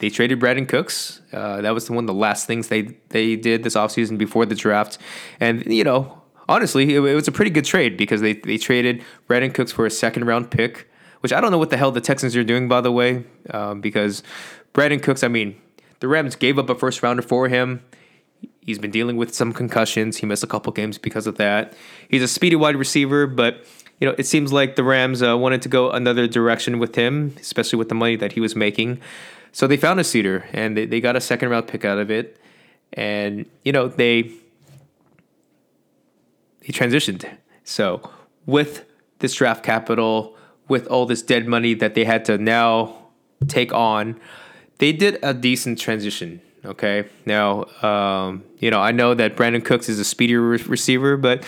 they 0.00 0.10
traded 0.10 0.40
Brandin 0.40 0.68
Cooks. 0.68 1.20
Uh, 1.32 1.60
that 1.60 1.72
was 1.72 1.88
one 1.88 2.04
of 2.04 2.06
the 2.08 2.14
last 2.14 2.46
things 2.46 2.68
they 2.68 2.82
they 3.10 3.36
did 3.36 3.62
this 3.62 3.74
offseason 3.74 4.18
before 4.18 4.44
the 4.46 4.54
draft, 4.54 4.98
and 5.38 5.64
you 5.66 5.84
know 5.84 6.20
honestly 6.48 6.94
it, 6.94 7.00
it, 7.00 7.14
was 7.14 7.28
a 7.28 7.32
pretty 7.32 7.50
good 7.50 7.64
trade 7.64 7.96
because 7.96 8.20
they 8.20 8.32
they 8.32 8.58
traded 8.58 9.04
Brandin 9.28 9.54
Cooks 9.54 9.72
for 9.72 9.86
a 9.86 9.90
second 9.90 10.24
round 10.24 10.50
pick, 10.50 10.90
which 11.20 11.32
I 11.32 11.40
don't 11.40 11.52
know 11.52 11.58
what 11.58 11.70
the 11.70 11.76
hell 11.76 11.92
the 11.92 12.00
Texans 12.00 12.34
are 12.34 12.44
doing 12.44 12.66
by 12.66 12.80
the 12.80 12.90
way, 12.90 13.24
um, 13.50 13.80
because 13.80 14.22
Brandin 14.74 15.02
Cooks. 15.02 15.22
I 15.22 15.28
mean, 15.28 15.60
the 16.00 16.08
Rams 16.08 16.34
gave 16.34 16.58
up 16.58 16.68
a 16.68 16.74
first 16.74 17.02
rounder 17.02 17.22
for 17.22 17.48
him. 17.48 17.82
He's 18.62 18.78
been 18.78 18.90
dealing 18.90 19.16
with 19.16 19.34
some 19.34 19.52
concussions. 19.52 20.18
He 20.18 20.26
missed 20.26 20.44
a 20.44 20.46
couple 20.46 20.72
games 20.72 20.96
because 20.96 21.26
of 21.26 21.36
that. 21.36 21.74
He's 22.08 22.22
a 22.22 22.28
speedy 22.28 22.56
wide 22.56 22.76
receiver, 22.76 23.26
but 23.26 23.66
you 24.00 24.08
know 24.08 24.14
it 24.16 24.26
seems 24.26 24.50
like 24.50 24.76
the 24.76 24.84
Rams 24.84 25.22
uh, 25.22 25.36
wanted 25.36 25.60
to 25.62 25.68
go 25.68 25.90
another 25.90 26.26
direction 26.26 26.78
with 26.78 26.94
him, 26.94 27.36
especially 27.38 27.78
with 27.78 27.90
the 27.90 27.94
money 27.94 28.16
that 28.16 28.32
he 28.32 28.40
was 28.40 28.56
making. 28.56 29.00
So 29.52 29.66
they 29.66 29.76
found 29.76 30.00
a 30.00 30.04
suitor 30.04 30.46
and 30.52 30.76
they, 30.76 30.86
they 30.86 31.00
got 31.00 31.16
a 31.16 31.20
second 31.20 31.50
round 31.50 31.66
pick 31.66 31.84
out 31.84 31.98
of 31.98 32.10
it, 32.10 32.38
and 32.92 33.46
you 33.64 33.72
know 33.72 33.88
they 33.88 34.22
they 36.60 36.68
transitioned. 36.68 37.28
So 37.64 38.10
with 38.46 38.84
this 39.18 39.34
draft 39.34 39.62
capital, 39.62 40.36
with 40.68 40.86
all 40.86 41.06
this 41.06 41.22
dead 41.22 41.46
money 41.46 41.74
that 41.74 41.94
they 41.94 42.04
had 42.04 42.24
to 42.26 42.38
now 42.38 42.96
take 43.48 43.72
on, 43.72 44.20
they 44.78 44.92
did 44.92 45.18
a 45.22 45.34
decent 45.34 45.78
transition 45.78 46.40
Okay. 46.64 47.08
Now, 47.24 47.64
um, 47.82 48.44
you 48.58 48.70
know, 48.70 48.80
I 48.80 48.92
know 48.92 49.14
that 49.14 49.36
Brandin 49.36 49.64
Cooks 49.64 49.88
is 49.88 49.98
a 49.98 50.04
speedier 50.04 50.40
re- 50.40 50.62
receiver, 50.66 51.16
but 51.16 51.44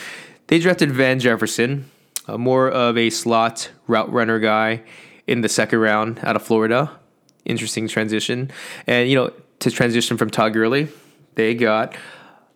they 0.47 0.59
drafted 0.59 0.91
Van 0.91 1.19
Jefferson, 1.19 1.91
uh, 2.27 2.39
more 2.39 2.71
of 2.71 2.97
a 2.97 3.11
slot 3.11 3.71
route 3.87 4.11
runner 4.11 4.39
guy 4.39 4.83
in 5.27 5.43
the 5.43 5.49
second 5.49 5.81
round 5.81 6.21
out 6.23 6.37
of 6.37 6.43
Florida. 6.43 6.99
Interesting 7.45 7.89
transition. 7.89 8.51
And, 8.87 9.09
you 9.09 9.17
know, 9.17 9.33
to 9.61 9.71
transition 9.71 10.17
from 10.17 10.31
Todd 10.31 10.53
Gurley, 10.53 10.89
they 11.35 11.55
got 11.55 11.95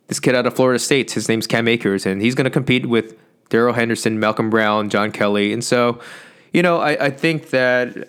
this 0.08 0.20
kid 0.20 0.34
out 0.34 0.46
of 0.46 0.54
Florida 0.54 0.78
State. 0.78 1.12
His 1.12 1.28
name's 1.28 1.46
Cam 1.46 1.68
Akers, 1.68 2.06
and 2.06 2.22
he's 2.22 2.34
going 2.34 2.44
to 2.44 2.50
compete 2.50 2.86
with 2.86 3.16
Darrell 3.48 3.74
Henderson, 3.74 4.20
Malcolm 4.20 4.50
Brown, 4.50 4.90
John 4.90 5.10
Kelly. 5.10 5.52
And 5.52 5.64
so, 5.64 6.00
you 6.52 6.62
know, 6.62 6.78
I, 6.78 7.06
I 7.06 7.10
think 7.10 7.50
that 7.50 8.08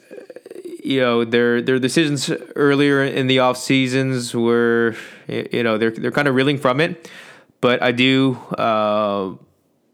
you 0.84 1.02
know 1.02 1.26
their 1.26 1.62
their 1.62 1.80
decisions 1.80 2.32
earlier 2.56 3.04
in 3.04 3.28
the 3.28 3.40
off 3.40 3.58
seasons 3.58 4.34
were 4.34 4.96
you 5.28 5.64
know 5.64 5.78
they're 5.78 5.92
they're 5.92 6.12
kind 6.12 6.28
of 6.28 6.36
reeling 6.36 6.58
from 6.58 6.80
it, 6.80 7.12
but 7.60 7.84
I 7.84 7.92
do 7.92 8.36
uh, 8.58 9.34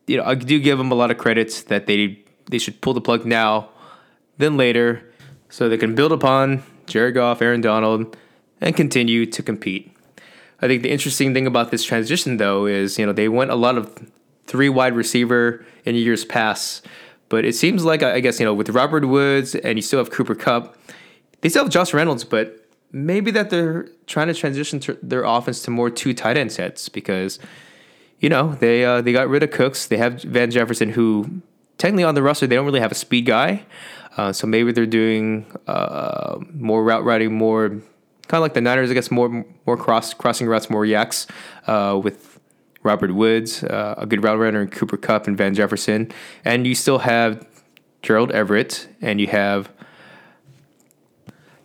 you 0.06 0.18
know 0.18 0.24
I 0.24 0.36
do 0.36 0.60
give 0.60 0.78
them 0.78 0.92
a 0.92 0.96
lot 0.96 1.10
of 1.10 1.18
credits 1.18 1.64
that 1.64 1.88
they 1.88 2.24
they 2.50 2.60
should 2.60 2.80
pull 2.82 2.94
the 2.94 3.02
plug 3.02 3.26
now 3.26 3.70
then 4.38 4.56
later, 4.56 5.12
so 5.50 5.68
they 5.68 5.78
can 5.78 5.96
build 5.96 6.12
upon 6.12 6.64
Jared 6.88 7.16
Goff, 7.16 7.42
Aaron 7.42 7.62
Donald, 7.62 8.16
and 8.62 8.76
continue 8.76 9.26
to 9.26 9.44
compete. 9.44 9.96
I 10.62 10.68
think 10.68 10.84
the 10.84 10.92
interesting 10.92 11.34
thing 11.34 11.46
about 11.46 11.72
this 11.72 11.84
transition 11.84 12.38
though 12.38 12.66
is 12.66 12.98
you 12.98 13.06
know 13.06 13.14
they 13.14 13.30
went 13.30 13.52
a 13.52 13.56
lot 13.56 13.78
of 13.78 14.10
three 14.46 14.70
wide 14.70 14.96
receiver 14.96 15.66
in 15.86 15.96
years 15.96 16.26
past 16.26 16.86
but 17.34 17.46
it 17.46 17.56
seems 17.56 17.84
like 17.84 18.04
I 18.04 18.20
guess 18.20 18.40
you 18.40 18.46
know 18.46 18.54
with 18.54 18.70
Robert 18.70 19.08
Woods 19.08 19.56
and 19.56 19.76
you 19.76 19.82
still 19.82 19.98
have 19.98 20.12
Cooper 20.12 20.36
Kupp, 20.36 20.78
they 21.42 21.50
still 21.50 21.64
have 21.64 21.72
Josh 21.72 21.92
Reynolds, 21.92 22.24
but 22.24 22.68
maybe 22.92 23.32
that 23.32 23.50
they're 23.50 23.88
trying 24.06 24.28
to 24.28 24.36
transition 24.36 24.80
to 24.82 25.00
their 25.02 25.24
offense 25.24 25.64
to 25.64 25.72
more 25.72 25.90
two 25.90 26.14
tight 26.14 26.38
end 26.38 26.52
sets 26.52 26.90
because 26.90 27.40
you 28.20 28.30
know 28.30 28.54
they 28.60 28.86
uh, 28.86 29.02
they 29.02 29.12
got 29.12 29.30
rid 29.30 29.42
of 29.42 29.50
Cooks. 29.50 29.88
They 29.88 29.98
have 29.98 30.22
Van 30.22 30.52
Jefferson, 30.52 30.90
who 30.90 31.42
technically 31.80 32.04
on 32.04 32.14
the 32.14 32.22
roster 32.22 32.46
they 32.46 32.56
don't 32.56 32.66
really 32.66 32.82
have 32.82 32.92
a 32.92 32.96
speed 32.96 33.26
guy, 33.26 33.66
uh, 34.18 34.32
so 34.32 34.48
maybe 34.48 34.72
they're 34.72 34.86
doing 34.86 35.46
uh, 35.68 36.38
more 36.54 36.84
route 36.84 37.04
running, 37.04 37.34
more 37.34 37.70
kind 37.70 37.84
of 38.34 38.42
like 38.42 38.54
the 38.54 38.62
Niners, 38.62 38.92
I 38.92 38.94
guess 38.94 39.12
more 39.12 39.46
more 39.66 39.78
cross 39.78 40.14
crossing 40.14 40.48
routes, 40.48 40.70
more 40.70 40.86
yaks 40.86 41.28
uh, 41.68 42.00
with 42.02 42.40
Robert 42.84 43.14
Woods, 43.14 43.64
uh, 43.64 43.96
a 43.98 44.06
good 44.06 44.24
route 44.24 44.38
runner, 44.38 44.62
and 44.62 44.72
Cooper 44.72 44.98
Kupp 44.98 45.28
and 45.28 45.38
Van 45.38 45.54
Jefferson. 45.54 46.12
And 46.46 46.68
you 46.68 46.76
still 46.76 47.00
have 47.00 47.48
Gerald 48.02 48.32
Everett, 48.32 48.88
and 49.02 49.20
you 49.20 49.28
have 49.28 49.72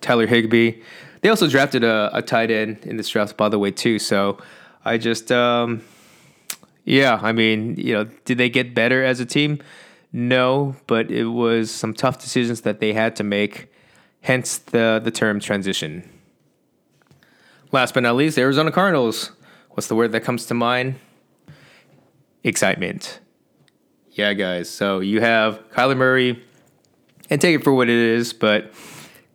Tyler 0.01 0.27
Higbee. 0.27 0.81
They 1.21 1.29
also 1.29 1.49
drafted 1.49 1.83
a, 1.83 2.11
a 2.13 2.23
tight 2.23 2.51
end 2.51 2.79
in 2.85 2.97
this 2.97 3.09
draft, 3.09 3.37
by 3.37 3.49
the 3.49 3.59
way, 3.59 3.73
too. 3.73 3.99
So 3.99 4.39
I 4.85 4.99
just, 4.99 5.33
um, 5.33 5.83
yeah, 6.85 7.19
I 7.21 7.33
mean, 7.33 7.75
you 7.77 7.93
know, 7.93 8.05
did 8.25 8.39
they 8.39 8.49
get 8.49 8.75
better 8.75 9.05
as 9.05 9.19
a 9.19 9.27
team? 9.27 9.61
No, 10.13 10.77
but 10.87 11.11
it 11.11 11.27
was 11.27 11.71
some 11.71 11.93
tough 11.95 12.19
decisions 12.19 12.63
that 12.63 12.81
they 12.81 12.93
had 12.93 13.15
to 13.17 13.25
make, 13.25 13.71
hence 14.23 14.59
the, 14.59 15.01
the 15.03 15.11
term 15.11 15.41
transition. 15.41 16.09
Last 17.73 17.95
but 17.95 18.03
not 18.03 18.17
least, 18.17 18.39
Arizona 18.39 18.73
Cardinals. 18.73 19.33
What's 19.71 19.89
the 19.89 19.95
word 19.95 20.13
that 20.13 20.21
comes 20.21 20.47
to 20.47 20.55
mind? 20.55 20.97
excitement. 22.45 23.21
Yeah, 24.13 24.33
guys. 24.33 24.69
So 24.69 25.01
you 25.01 25.21
have 25.21 25.69
Kyler 25.71 25.97
Murray, 25.97 26.43
and 27.31 27.41
take 27.41 27.55
it 27.57 27.65
for 27.65 27.73
what 27.73 27.89
it 27.89 27.97
is, 27.97 28.33
but 28.33 28.73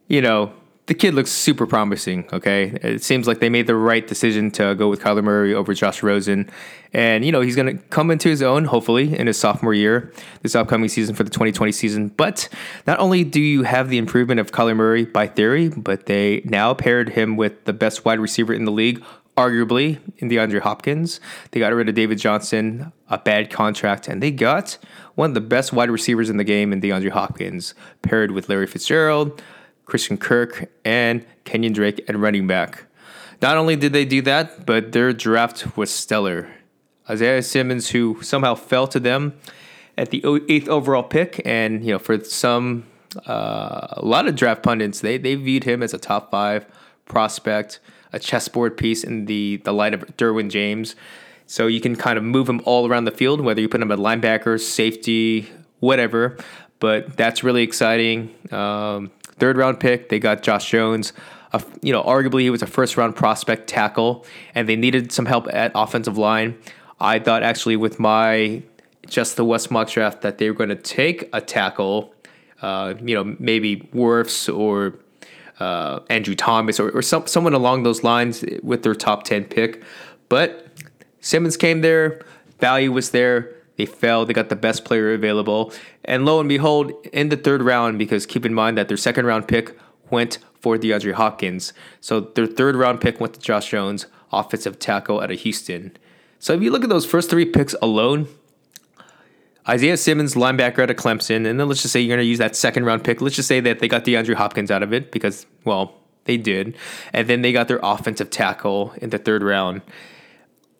you 0.07 0.21
know, 0.21 0.51
the 0.93 0.99
kid 0.99 1.15
looks 1.15 1.31
super 1.31 1.65
promising. 1.65 2.29
Okay, 2.31 2.65
it 2.83 3.03
seems 3.03 3.25
like 3.25 3.39
they 3.39 3.49
made 3.49 3.65
the 3.65 3.75
right 3.75 4.05
decision 4.05 4.51
to 4.51 4.75
go 4.75 4.89
with 4.89 5.01
Kyler 5.01 5.23
Murray 5.23 5.51
over 5.51 5.73
Josh 5.73 6.03
Rosen, 6.03 6.47
and 6.93 7.25
you 7.25 7.31
know 7.31 7.41
he's 7.41 7.55
going 7.55 7.65
to 7.79 7.83
come 7.85 8.11
into 8.11 8.29
his 8.29 8.43
own 8.43 8.65
hopefully 8.65 9.17
in 9.17 9.25
his 9.25 9.39
sophomore 9.39 9.73
year, 9.73 10.13
this 10.43 10.53
upcoming 10.53 10.89
season 10.89 11.15
for 11.15 11.23
the 11.23 11.31
2020 11.31 11.71
season. 11.71 12.09
But 12.09 12.47
not 12.85 12.99
only 12.99 13.23
do 13.23 13.41
you 13.41 13.63
have 13.63 13.89
the 13.89 13.97
improvement 13.97 14.39
of 14.39 14.51
Kyler 14.51 14.75
Murray 14.75 15.03
by 15.03 15.25
theory, 15.25 15.69
but 15.69 16.05
they 16.05 16.43
now 16.45 16.75
paired 16.75 17.09
him 17.09 17.37
with 17.37 17.65
the 17.65 17.73
best 17.73 18.05
wide 18.05 18.19
receiver 18.19 18.53
in 18.53 18.65
the 18.65 18.71
league, 18.71 19.03
arguably 19.35 19.97
in 20.19 20.29
DeAndre 20.29 20.61
Hopkins. 20.61 21.19
They 21.49 21.59
got 21.59 21.73
rid 21.73 21.89
of 21.89 21.95
David 21.95 22.19
Johnson, 22.19 22.93
a 23.09 23.17
bad 23.17 23.49
contract, 23.49 24.07
and 24.07 24.21
they 24.21 24.29
got 24.29 24.77
one 25.15 25.31
of 25.31 25.33
the 25.33 25.41
best 25.41 25.73
wide 25.73 25.89
receivers 25.89 26.29
in 26.29 26.37
the 26.37 26.43
game 26.43 26.71
in 26.71 26.81
DeAndre 26.81 27.09
Hopkins, 27.09 27.73
paired 28.03 28.29
with 28.29 28.47
Larry 28.47 28.67
Fitzgerald. 28.67 29.41
Christian 29.85 30.17
Kirk, 30.17 30.69
and 30.85 31.25
Kenyan 31.45 31.73
Drake 31.73 32.03
at 32.07 32.17
running 32.17 32.47
back. 32.47 32.85
Not 33.41 33.57
only 33.57 33.75
did 33.75 33.93
they 33.93 34.05
do 34.05 34.21
that, 34.21 34.65
but 34.65 34.93
their 34.93 35.11
draft 35.11 35.75
was 35.75 35.91
stellar. 35.91 36.49
Isaiah 37.09 37.41
Simmons, 37.41 37.89
who 37.89 38.21
somehow 38.21 38.55
fell 38.55 38.87
to 38.87 38.99
them 38.99 39.33
at 39.97 40.09
the 40.09 40.23
eighth 40.47 40.69
overall 40.69 41.03
pick, 41.03 41.41
and 41.45 41.85
you 41.85 41.91
know, 41.91 41.99
for 41.99 42.23
some, 42.23 42.85
uh, 43.27 43.87
a 43.91 44.05
lot 44.05 44.27
of 44.27 44.35
draft 44.35 44.63
pundits, 44.63 45.01
they 45.01 45.17
they 45.17 45.35
viewed 45.35 45.65
him 45.65 45.83
as 45.83 45.93
a 45.93 45.97
top 45.97 46.31
five 46.31 46.65
prospect, 47.05 47.79
a 48.13 48.19
chessboard 48.19 48.77
piece 48.77 49.03
in 49.03 49.25
the 49.25 49.57
the 49.57 49.73
light 49.73 49.93
of 49.93 50.01
Derwin 50.17 50.49
James. 50.49 50.95
So 51.45 51.67
you 51.67 51.81
can 51.81 51.95
kind 51.95 52.17
of 52.17 52.23
move 52.23 52.47
him 52.47 52.61
all 52.63 52.87
around 52.87 53.03
the 53.03 53.11
field, 53.11 53.41
whether 53.41 53.59
you 53.59 53.67
put 53.67 53.81
him 53.81 53.91
at 53.91 53.99
linebacker, 53.99 54.59
safety, 54.59 55.49
whatever. 55.81 56.37
But 56.83 57.15
that's 57.15 57.45
really 57.45 57.63
exciting. 57.63 58.35
Um, 58.51 59.09
third 59.37 59.55
round 59.55 59.79
pick. 59.79 60.09
They 60.09 60.19
got 60.19 60.43
Josh 60.43 60.69
Jones. 60.69 61.13
A, 61.53 61.63
you 61.81 61.93
know, 61.93 62.03
arguably 62.03 62.41
he 62.41 62.49
was 62.49 62.61
a 62.61 62.67
first 62.67 62.97
round 62.97 63.15
prospect 63.15 63.67
tackle, 63.67 64.25
and 64.53 64.67
they 64.67 64.75
needed 64.75 65.13
some 65.13 65.25
help 65.25 65.47
at 65.53 65.71
offensive 65.75 66.17
line. 66.17 66.57
I 66.99 67.19
thought 67.19 67.41
actually 67.41 67.77
with 67.77 68.01
my 68.01 68.63
just 69.07 69.37
the 69.37 69.45
West 69.45 69.71
mock 69.71 69.91
draft 69.91 70.23
that 70.23 70.39
they 70.39 70.49
were 70.49 70.55
going 70.57 70.71
to 70.71 70.75
take 70.75 71.29
a 71.31 71.39
tackle, 71.39 72.13
uh, 72.61 72.95
you 73.01 73.15
know, 73.15 73.33
maybe 73.39 73.77
Wirfs 73.93 74.53
or 74.53 74.99
uh, 75.61 76.01
Andrew 76.09 76.35
Thomas 76.35 76.81
or, 76.81 76.89
or 76.89 77.01
some, 77.01 77.27
someone 77.27 77.53
along 77.53 77.83
those 77.83 78.03
lines 78.03 78.43
with 78.61 78.83
their 78.83 78.93
top 78.93 79.23
10 79.23 79.45
pick. 79.45 79.81
But 80.27 80.67
Simmons 81.21 81.55
came 81.55 81.79
there, 81.79 82.25
value 82.59 82.91
was 82.91 83.11
there. 83.11 83.55
They 83.75 83.85
fell. 83.85 84.25
They 84.25 84.33
got 84.33 84.49
the 84.49 84.55
best 84.55 84.85
player 84.85 85.13
available. 85.13 85.73
And 86.05 86.25
lo 86.25 86.39
and 86.39 86.47
behold, 86.47 86.91
in 87.11 87.29
the 87.29 87.37
third 87.37 87.63
round, 87.63 87.97
because 87.97 88.25
keep 88.25 88.45
in 88.45 88.53
mind 88.53 88.77
that 88.77 88.87
their 88.87 88.97
second 88.97 89.25
round 89.25 89.47
pick 89.47 89.77
went 90.09 90.37
for 90.59 90.77
DeAndre 90.77 91.13
Hopkins. 91.13 91.73
So 91.99 92.19
their 92.21 92.47
third 92.47 92.75
round 92.75 93.01
pick 93.01 93.19
went 93.19 93.33
to 93.33 93.39
Josh 93.39 93.69
Jones, 93.69 94.05
offensive 94.31 94.79
tackle 94.79 95.19
out 95.19 95.31
of 95.31 95.39
Houston. 95.39 95.97
So 96.39 96.53
if 96.53 96.61
you 96.61 96.71
look 96.71 96.83
at 96.83 96.89
those 96.89 97.05
first 97.05 97.29
three 97.29 97.45
picks 97.45 97.73
alone, 97.81 98.27
Isaiah 99.67 99.97
Simmons, 99.97 100.35
linebacker 100.35 100.79
out 100.79 100.89
of 100.89 100.97
Clemson, 100.97 101.47
and 101.47 101.59
then 101.59 101.67
let's 101.67 101.81
just 101.81 101.93
say 101.93 102.01
you're 102.01 102.15
going 102.15 102.23
to 102.23 102.29
use 102.29 102.39
that 102.39 102.55
second 102.55 102.85
round 102.85 103.03
pick. 103.03 103.21
Let's 103.21 103.35
just 103.35 103.47
say 103.47 103.61
that 103.61 103.79
they 103.79 103.87
got 103.87 104.03
DeAndre 104.03 104.35
Hopkins 104.35 104.69
out 104.69 104.83
of 104.83 104.91
it 104.91 105.11
because, 105.11 105.45
well, 105.63 105.95
they 106.25 106.37
did. 106.37 106.75
And 107.13 107.29
then 107.29 107.41
they 107.41 107.53
got 107.53 107.69
their 107.69 107.79
offensive 107.81 108.29
tackle 108.29 108.93
in 108.97 109.09
the 109.09 109.17
third 109.17 109.41
round. 109.41 109.81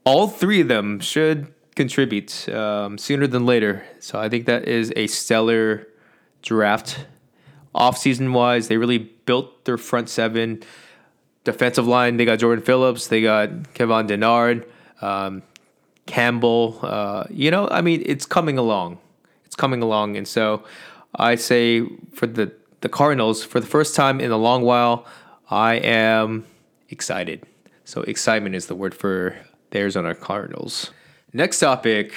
All 0.03 0.27
three 0.27 0.61
of 0.61 0.67
them 0.67 0.99
should 0.99 1.52
contribute 1.75 2.47
um, 2.49 2.97
sooner 2.97 3.27
than 3.27 3.45
later. 3.45 3.85
So 3.99 4.19
I 4.19 4.29
think 4.29 4.45
that 4.45 4.67
is 4.67 4.93
a 4.95 5.07
stellar 5.07 5.87
draft. 6.41 7.05
Off 7.75 7.97
season 7.97 8.33
wise, 8.33 8.67
they 8.67 8.77
really 8.77 8.99
built 8.99 9.65
their 9.65 9.77
front 9.77 10.09
seven. 10.09 10.61
Defensive 11.43 11.87
line, 11.87 12.17
they 12.17 12.25
got 12.25 12.39
Jordan 12.39 12.63
Phillips, 12.63 13.07
they 13.07 13.21
got 13.21 13.73
Devon 13.73 14.07
Kennard, 14.07 14.65
um, 15.01 15.43
Campbell. 16.05 16.79
Uh, 16.81 17.25
you 17.29 17.51
know, 17.51 17.67
I 17.69 17.81
mean, 17.81 18.01
it's 18.05 18.25
coming 18.25 18.57
along. 18.57 18.99
It's 19.45 19.55
coming 19.55 19.81
along, 19.81 20.15
and 20.15 20.27
so 20.27 20.63
I 21.15 21.35
say 21.35 21.85
for 22.13 22.27
the 22.27 22.53
the 22.81 22.89
Cardinals, 22.89 23.43
for 23.43 23.59
the 23.59 23.67
first 23.67 23.95
time 23.95 24.19
in 24.19 24.31
a 24.31 24.37
long 24.37 24.63
while, 24.63 25.05
I 25.49 25.75
am 25.75 26.45
excited. 26.89 27.43
So 27.85 28.01
excitement 28.03 28.55
is 28.55 28.67
the 28.67 28.75
word 28.75 28.93
for 28.93 29.35
the 29.71 29.79
Arizona 29.79 30.15
Cardinals. 30.15 30.91
Next 31.33 31.59
topic. 31.59 32.13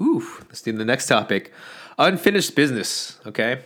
Ooh, 0.00 0.26
let's 0.48 0.62
do 0.62 0.72
the 0.72 0.84
next 0.84 1.06
topic. 1.06 1.52
Unfinished 1.98 2.56
business. 2.56 3.18
Okay. 3.26 3.62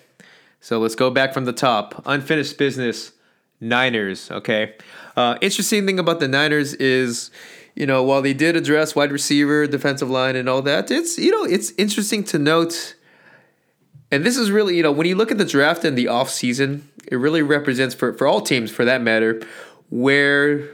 So 0.60 0.78
let's 0.80 0.96
go 0.96 1.10
back 1.10 1.32
from 1.32 1.44
the 1.44 1.52
top. 1.52 2.02
Unfinished 2.04 2.58
business. 2.58 3.12
Niners. 3.60 4.30
Okay. 4.30 4.74
Uh, 5.16 5.36
interesting 5.40 5.86
thing 5.86 5.98
about 5.98 6.20
the 6.20 6.28
Niners 6.28 6.74
is, 6.74 7.30
you 7.74 7.86
know, 7.86 8.02
while 8.02 8.22
they 8.22 8.34
did 8.34 8.56
address 8.56 8.94
wide 8.94 9.12
receiver, 9.12 9.66
defensive 9.66 10.10
line, 10.10 10.36
and 10.36 10.48
all 10.48 10.62
that, 10.62 10.90
it's 10.90 11.18
you 11.18 11.30
know, 11.30 11.44
it's 11.44 11.72
interesting 11.78 12.24
to 12.24 12.38
note. 12.38 12.94
And 14.10 14.24
this 14.24 14.36
is 14.36 14.50
really, 14.50 14.76
you 14.76 14.82
know, 14.82 14.92
when 14.92 15.06
you 15.06 15.16
look 15.16 15.30
at 15.30 15.38
the 15.38 15.44
draft 15.44 15.84
and 15.84 15.96
the 15.96 16.08
off 16.08 16.30
season, 16.30 16.88
it 17.06 17.16
really 17.16 17.42
represents 17.42 17.94
for, 17.94 18.14
for 18.14 18.26
all 18.26 18.40
teams 18.40 18.70
for 18.70 18.84
that 18.84 19.02
matter, 19.02 19.42
where 19.90 20.68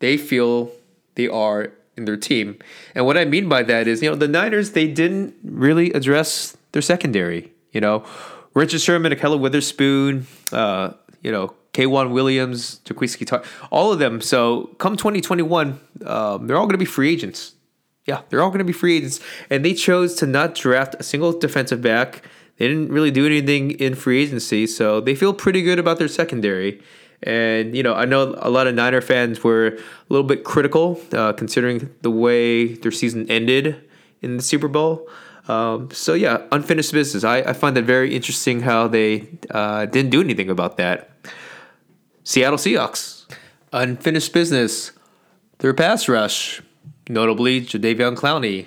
they 0.00 0.16
feel 0.16 0.70
they 1.14 1.28
are 1.28 1.72
in 1.98 2.06
their 2.06 2.16
team. 2.16 2.58
And 2.94 3.04
what 3.04 3.18
I 3.18 3.26
mean 3.26 3.48
by 3.48 3.62
that 3.64 3.86
is, 3.86 4.02
you 4.02 4.08
know, 4.08 4.16
the 4.16 4.28
Niners 4.28 4.70
they 4.70 4.88
didn't 4.88 5.34
really 5.44 5.92
address 5.92 6.56
their 6.72 6.80
secondary. 6.80 7.52
You 7.72 7.82
know, 7.82 8.04
Richard 8.54 8.80
Sherman, 8.80 9.12
Ahkello 9.12 9.38
Witherspoon, 9.38 10.26
uh, 10.52 10.92
you 11.20 11.30
know, 11.30 11.54
K'Waun 11.74 12.12
Williams, 12.12 12.80
Jaquiski 12.84 13.26
Tartt, 13.26 13.44
all 13.70 13.92
of 13.92 13.98
them. 13.98 14.20
So 14.20 14.74
come 14.78 14.96
2021, 14.96 15.78
um, 16.06 16.46
they're 16.46 16.56
all 16.56 16.64
going 16.64 16.70
to 16.72 16.78
be 16.78 16.84
free 16.84 17.12
agents. 17.12 17.54
Yeah, 18.06 18.22
they're 18.30 18.42
all 18.42 18.48
going 18.48 18.58
to 18.58 18.64
be 18.64 18.72
free 18.72 18.96
agents. 18.96 19.20
And 19.50 19.64
they 19.64 19.74
chose 19.74 20.14
to 20.16 20.26
not 20.26 20.54
draft 20.54 20.96
a 20.98 21.02
single 21.02 21.38
defensive 21.38 21.82
back. 21.82 22.24
They 22.56 22.66
didn't 22.66 22.88
really 22.88 23.10
do 23.10 23.26
anything 23.26 23.72
in 23.72 23.94
free 23.94 24.22
agency, 24.22 24.66
so 24.66 25.00
they 25.00 25.14
feel 25.14 25.32
pretty 25.32 25.62
good 25.62 25.78
about 25.78 25.98
their 25.98 26.08
secondary. 26.08 26.82
And, 27.22 27.76
you 27.76 27.82
know, 27.82 27.94
I 27.94 28.04
know 28.04 28.36
a 28.38 28.50
lot 28.50 28.66
of 28.66 28.74
Niner 28.74 29.00
fans 29.00 29.42
were 29.42 29.66
a 29.66 29.78
little 30.08 30.26
bit 30.26 30.44
critical 30.44 31.00
uh, 31.12 31.32
considering 31.32 31.92
the 32.02 32.10
way 32.10 32.74
their 32.74 32.92
season 32.92 33.28
ended 33.28 33.76
in 34.22 34.36
the 34.36 34.42
Super 34.42 34.68
Bowl. 34.68 35.08
Um, 35.48 35.90
so, 35.90 36.14
yeah, 36.14 36.42
unfinished 36.52 36.92
business. 36.92 37.24
I, 37.24 37.38
I 37.38 37.52
find 37.54 37.76
that 37.76 37.84
very 37.84 38.14
interesting 38.14 38.60
how 38.60 38.86
they 38.86 39.28
uh, 39.50 39.86
didn't 39.86 40.10
do 40.10 40.20
anything 40.20 40.50
about 40.50 40.76
that. 40.76 41.10
Seattle 42.22 42.58
Seahawks. 42.58 43.24
Unfinished 43.72 44.32
business. 44.32 44.92
Their 45.58 45.74
pass 45.74 46.08
rush, 46.08 46.62
notably 47.08 47.62
Jadeveon 47.62 48.16
Clowney. 48.16 48.66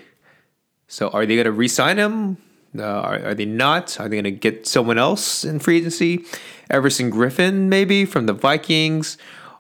So, 0.87 1.09
are 1.09 1.25
they 1.25 1.35
going 1.35 1.45
to 1.45 1.51
re 1.51 1.67
sign 1.67 1.97
him? 1.97 2.37
Uh, 2.77 2.83
are, 2.83 3.25
are, 3.25 3.33
they 3.33 3.45
not? 3.45 3.99
Are 3.99 4.07
they 4.07 4.15
going 4.15 4.23
to 4.23 4.31
get 4.31 4.65
someone 4.65 4.97
else 4.97 5.43
in 5.43 5.59
free 5.59 5.77
agency? 5.77 6.25
Everson 6.69 7.11
Griffen, 7.11 7.67
maybe 7.67 8.05
from 8.05 8.27
the 8.27 8.33
Vikings. 8.33 9.17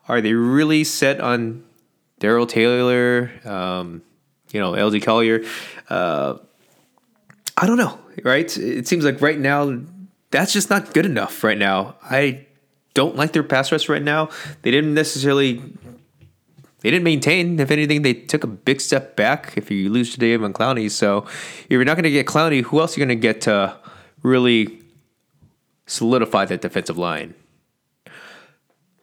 Are 0.07 0.21
they 0.21 0.33
really 0.33 0.83
set 0.83 1.19
on 1.19 1.63
Darrell 2.19 2.47
Taylor? 2.47 3.31
Um, 3.43 4.01
you 4.51 4.59
know, 4.59 4.71
LJ 4.71 5.03
Collier. 5.03 5.43
Uh, 5.89 6.37
I 7.57 7.67
don't 7.67 7.77
know. 7.77 7.99
Right? 8.23 8.57
It 8.57 8.87
seems 8.87 9.03
like 9.03 9.21
right 9.21 9.39
now 9.39 9.81
that's 10.31 10.53
just 10.53 10.69
not 10.69 10.93
good 10.93 11.05
enough. 11.05 11.43
Right 11.43 11.57
now, 11.57 11.95
I 12.03 12.45
don't 12.93 13.15
like 13.15 13.33
their 13.33 13.43
pass 13.43 13.71
rush 13.71 13.87
right 13.89 14.01
now. 14.01 14.29
They 14.61 14.71
didn't 14.71 14.93
necessarily 14.93 15.61
they 16.81 16.91
didn't 16.91 17.03
maintain. 17.03 17.59
If 17.59 17.71
anything, 17.71 18.01
they 18.01 18.13
took 18.13 18.43
a 18.43 18.47
big 18.47 18.81
step 18.81 19.15
back. 19.15 19.53
If 19.55 19.71
you 19.71 19.89
lose 19.89 20.11
today 20.11 20.35
on 20.35 20.53
Clowney, 20.53 20.89
so 20.89 21.25
if 21.63 21.67
you're 21.69 21.85
not 21.85 21.95
going 21.95 22.03
to 22.03 22.11
get 22.11 22.25
Clowney, 22.25 22.63
who 22.63 22.79
else 22.79 22.97
are 22.97 22.99
you 22.99 23.05
going 23.05 23.17
to 23.17 23.21
get 23.21 23.41
to 23.41 23.77
really 24.23 24.81
solidify 25.85 26.45
that 26.45 26.61
defensive 26.61 26.97
line? 26.97 27.35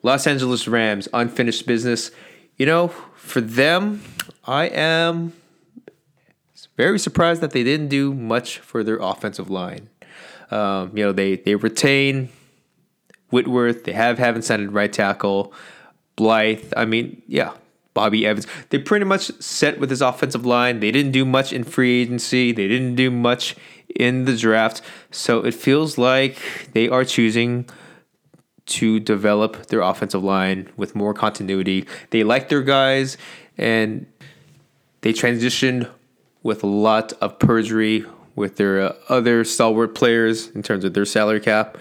Los 0.03 0.27
Angeles 0.27 0.69
Rams 0.69 1.09
unfinished 1.12 1.67
business. 1.67 2.11
You 2.57 2.67
know, 2.67 2.88
for 3.17 3.41
them, 3.41 4.03
I 4.45 4.67
am 4.67 5.33
very 6.77 6.99
surprised 6.99 7.41
that 7.43 7.53
they 7.53 7.62
didn't 7.62 7.88
do 7.88 8.12
much 8.14 8.59
for 8.59 8.83
their 8.83 8.99
offensive 8.99 9.51
line. 9.51 9.88
Um, 10.51 10.97
you 10.97 11.05
know, 11.05 11.12
they 11.12 11.37
they 11.37 11.55
retain 11.55 12.31
Whitworth. 13.31 13.85
They 13.85 13.93
have 13.93 14.19
haven't 14.19 14.43
signed 14.43 14.73
right 14.73 14.93
tackle. 14.93 15.53
Blythe. 16.17 16.73
I 16.77 16.85
mean, 16.85 17.23
yeah, 17.29 17.53
Bobby 17.94 18.27
Evans. 18.27 18.46
They 18.70 18.79
pretty 18.79 19.05
much 19.05 19.33
set 19.40 19.81
with 19.81 19.90
his 19.90 20.01
offensive 20.01 20.46
line. 20.46 20.81
They 20.81 20.90
didn't 20.90 21.12
do 21.12 21.24
much 21.24 21.53
in 21.53 21.64
free 21.64 22.03
agency. 22.03 22.53
They 22.53 22.68
didn't 22.68 22.94
do 22.94 23.11
much 23.11 23.57
in 23.94 24.24
the 24.24 24.37
draft. 24.37 24.83
So 25.11 25.44
it 25.44 25.55
feels 25.55 25.98
like 25.98 26.70
they 26.72 26.88
are 26.88 27.05
choosing 27.05 27.68
to 28.66 29.01
develop 29.01 29.66
their 29.66 29.81
offensive 29.81 30.22
line 30.22 30.68
with 30.77 30.94
more 30.94 31.14
continuity. 31.14 31.87
They 32.11 32.22
like 32.22 32.48
their 32.51 32.62
guys 32.62 33.16
and 33.57 34.07
they 35.01 35.12
transitioned 35.12 35.88
with 36.42 36.62
a 36.62 36.66
lot 36.66 37.12
of 37.14 37.38
perjury 37.38 38.05
with 38.37 38.57
their 38.57 38.81
uh, 38.81 38.94
other 39.09 39.44
stalwart 39.44 39.94
players 39.94 40.48
in 40.51 40.62
terms 40.62 40.85
of 40.85 40.94
their 40.94 41.05
salary 41.05 41.40
cap. 41.40 41.77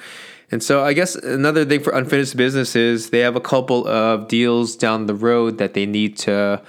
And 0.49 0.63
so 0.63 0.83
I 0.83 0.93
guess 0.93 1.15
another 1.15 1.65
thing 1.65 1.81
for 1.81 1.91
unfinished 1.93 2.37
business 2.37 2.75
is 2.75 3.09
they 3.09 3.19
have 3.19 3.35
a 3.35 3.41
couple 3.41 3.85
of 3.87 4.27
deals 4.27 4.75
down 4.75 5.05
the 5.05 5.15
road 5.15 5.57
that 5.57 5.73
they 5.73 5.85
need 5.85 6.17
to 6.19 6.61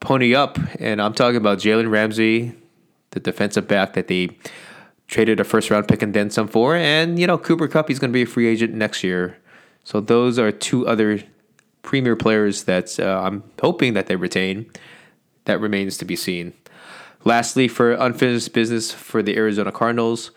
pony 0.00 0.34
up. 0.34 0.58
And 0.80 1.00
I'm 1.00 1.14
talking 1.14 1.36
about 1.36 1.58
Jalen 1.58 1.90
Ramsey, 1.90 2.54
the 3.10 3.20
defensive 3.20 3.68
back 3.68 3.92
that 3.92 4.08
they 4.08 4.36
traded 5.06 5.38
a 5.38 5.44
first 5.44 5.70
round 5.70 5.86
pick 5.86 6.02
and 6.02 6.14
then 6.14 6.30
some 6.30 6.48
for. 6.48 6.74
And, 6.74 7.18
you 7.18 7.26
know, 7.26 7.38
Cooper 7.38 7.68
Kupp, 7.68 7.88
he's 7.88 8.00
going 8.00 8.10
to 8.10 8.16
be 8.16 8.22
a 8.22 8.26
free 8.26 8.48
agent 8.48 8.74
next 8.74 9.04
year. 9.04 9.38
So 9.84 10.00
those 10.00 10.38
are 10.38 10.50
two 10.50 10.86
other 10.86 11.22
premier 11.82 12.16
players 12.16 12.64
that 12.64 12.98
uh, 12.98 13.22
I'm 13.24 13.44
hoping 13.60 13.94
that 13.94 14.06
they 14.06 14.16
retain. 14.16 14.70
That 15.44 15.60
remains 15.60 15.96
to 15.98 16.04
be 16.04 16.16
seen. 16.16 16.54
Lastly, 17.24 17.68
for 17.68 17.92
unfinished 17.92 18.52
business 18.52 18.90
for 18.90 19.22
the 19.22 19.36
Arizona 19.36 19.70
Cardinals, 19.70 20.32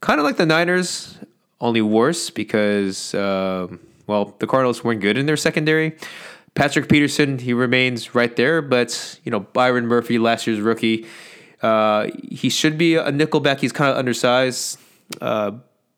kind 0.00 0.18
of 0.18 0.24
like 0.24 0.36
the 0.36 0.46
Niners, 0.46 1.18
only 1.60 1.82
worse 1.82 2.30
because, 2.30 3.14
uh, 3.14 3.68
well, 4.06 4.34
the 4.38 4.46
Cardinals 4.46 4.82
weren't 4.82 5.00
good 5.00 5.18
in 5.18 5.26
their 5.26 5.36
secondary. 5.36 5.96
Patrick 6.54 6.88
Peterson, 6.88 7.38
he 7.38 7.52
remains 7.52 8.14
right 8.14 8.34
there, 8.34 8.60
but, 8.60 9.20
you 9.24 9.30
know, 9.30 9.40
Byron 9.40 9.86
Murphy, 9.86 10.18
last 10.18 10.46
year's 10.46 10.60
rookie, 10.60 11.06
uh, 11.62 12.08
he 12.30 12.48
should 12.48 12.76
be 12.76 12.96
a 12.96 13.12
nickelback. 13.12 13.60
He's 13.60 13.72
kind 13.72 13.90
of 13.90 13.96
undersized, 13.96 14.78
uh, 15.20 15.52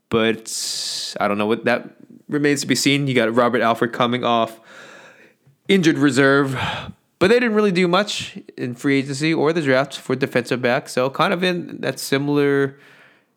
but 0.08 1.16
I 1.20 1.28
don't 1.28 1.38
know 1.38 1.46
what 1.46 1.64
that 1.64 1.90
remains 2.28 2.60
to 2.62 2.66
be 2.66 2.74
seen. 2.74 3.06
You 3.06 3.14
got 3.14 3.34
Robert 3.34 3.62
Alford 3.62 3.92
coming 3.92 4.24
off 4.24 4.60
injured 5.68 5.96
reserve, 5.96 6.58
but 7.18 7.28
they 7.28 7.38
didn't 7.38 7.54
really 7.54 7.72
do 7.72 7.86
much 7.86 8.38
in 8.58 8.74
free 8.74 8.98
agency 8.98 9.32
or 9.32 9.52
the 9.52 9.62
draft 9.62 9.96
for 9.96 10.16
defensive 10.16 10.60
back. 10.60 10.88
So 10.88 11.08
kind 11.08 11.32
of 11.32 11.42
in 11.42 11.80
that 11.80 11.98
similar 11.98 12.76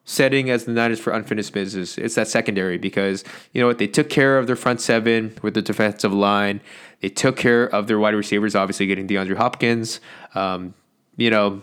setting 0.06 0.50
as 0.52 0.65
the 0.65 0.72
Niners 0.72 1.00
for 1.00 1.12
unfinished 1.12 1.52
business. 1.52 1.98
It's 1.98 2.15
that 2.15 2.28
secondary 2.28 2.78
because 2.78 3.24
you 3.52 3.62
know 3.62 3.68
what 3.68 3.80
they 3.80 3.88
took 3.88 4.10
care 4.10 4.38
of 4.38 4.48
their 4.48 4.56
front 4.56 4.80
seven 4.80 5.38
with 5.41 5.56
the 5.56 5.62
defensive 5.62 6.13
line. 6.13 6.62
They 7.02 7.10
took 7.10 7.36
care 7.36 7.65
of 7.65 7.88
their 7.88 8.00
wide 8.00 8.15
receivers, 8.15 8.56
obviously 8.56 8.86
getting 8.86 9.08
DeAndre 9.08 9.36
Hopkins. 9.36 10.00
Um, 10.36 10.74
you 11.18 11.30
know, 11.30 11.62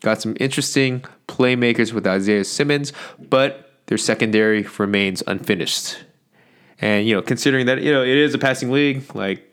got 0.00 0.20
some 0.20 0.36
interesting 0.40 1.04
playmakers 1.28 1.92
with 1.92 2.06
Isaiah 2.06 2.44
Simmons, 2.44 2.92
but 3.18 3.72
their 3.86 3.98
secondary 3.98 4.66
remains 4.78 5.22
unfinished. 5.26 5.98
And 6.80 7.06
you 7.06 7.14
know, 7.14 7.22
considering 7.22 7.66
that 7.66 7.82
you 7.82 7.92
know 7.92 8.02
it 8.02 8.16
is 8.16 8.34
a 8.34 8.38
passing 8.38 8.70
league, 8.70 9.14
like 9.14 9.44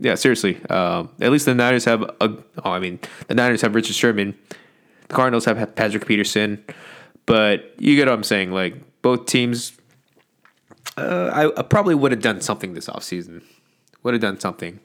yeah, 0.00 0.14
seriously. 0.16 0.62
Um, 0.70 1.10
at 1.20 1.30
least 1.30 1.46
the 1.46 1.54
Niners 1.54 1.84
have 1.84 2.02
a. 2.02 2.36
Oh, 2.64 2.70
I 2.70 2.78
mean, 2.78 2.98
the 3.28 3.34
Niners 3.34 3.62
have 3.62 3.74
Richard 3.74 3.94
Sherman. 3.94 4.36
The 5.08 5.14
Cardinals 5.14 5.44
have 5.44 5.76
Patrick 5.76 6.06
Peterson. 6.06 6.64
But 7.26 7.74
you 7.78 7.96
get 7.96 8.08
what 8.08 8.14
I'm 8.14 8.22
saying. 8.22 8.52
Like 8.52 8.76
both 9.02 9.26
teams, 9.26 9.72
uh, 10.96 11.30
I, 11.32 11.60
I, 11.60 11.62
probably 11.62 11.94
would 11.94 12.12
have 12.12 12.20
done 12.20 12.40
something 12.40 12.74
this 12.74 12.86
offseason. 12.86 13.42
Would 14.02 14.14
have 14.14 14.20
done 14.20 14.38
something. 14.38 14.80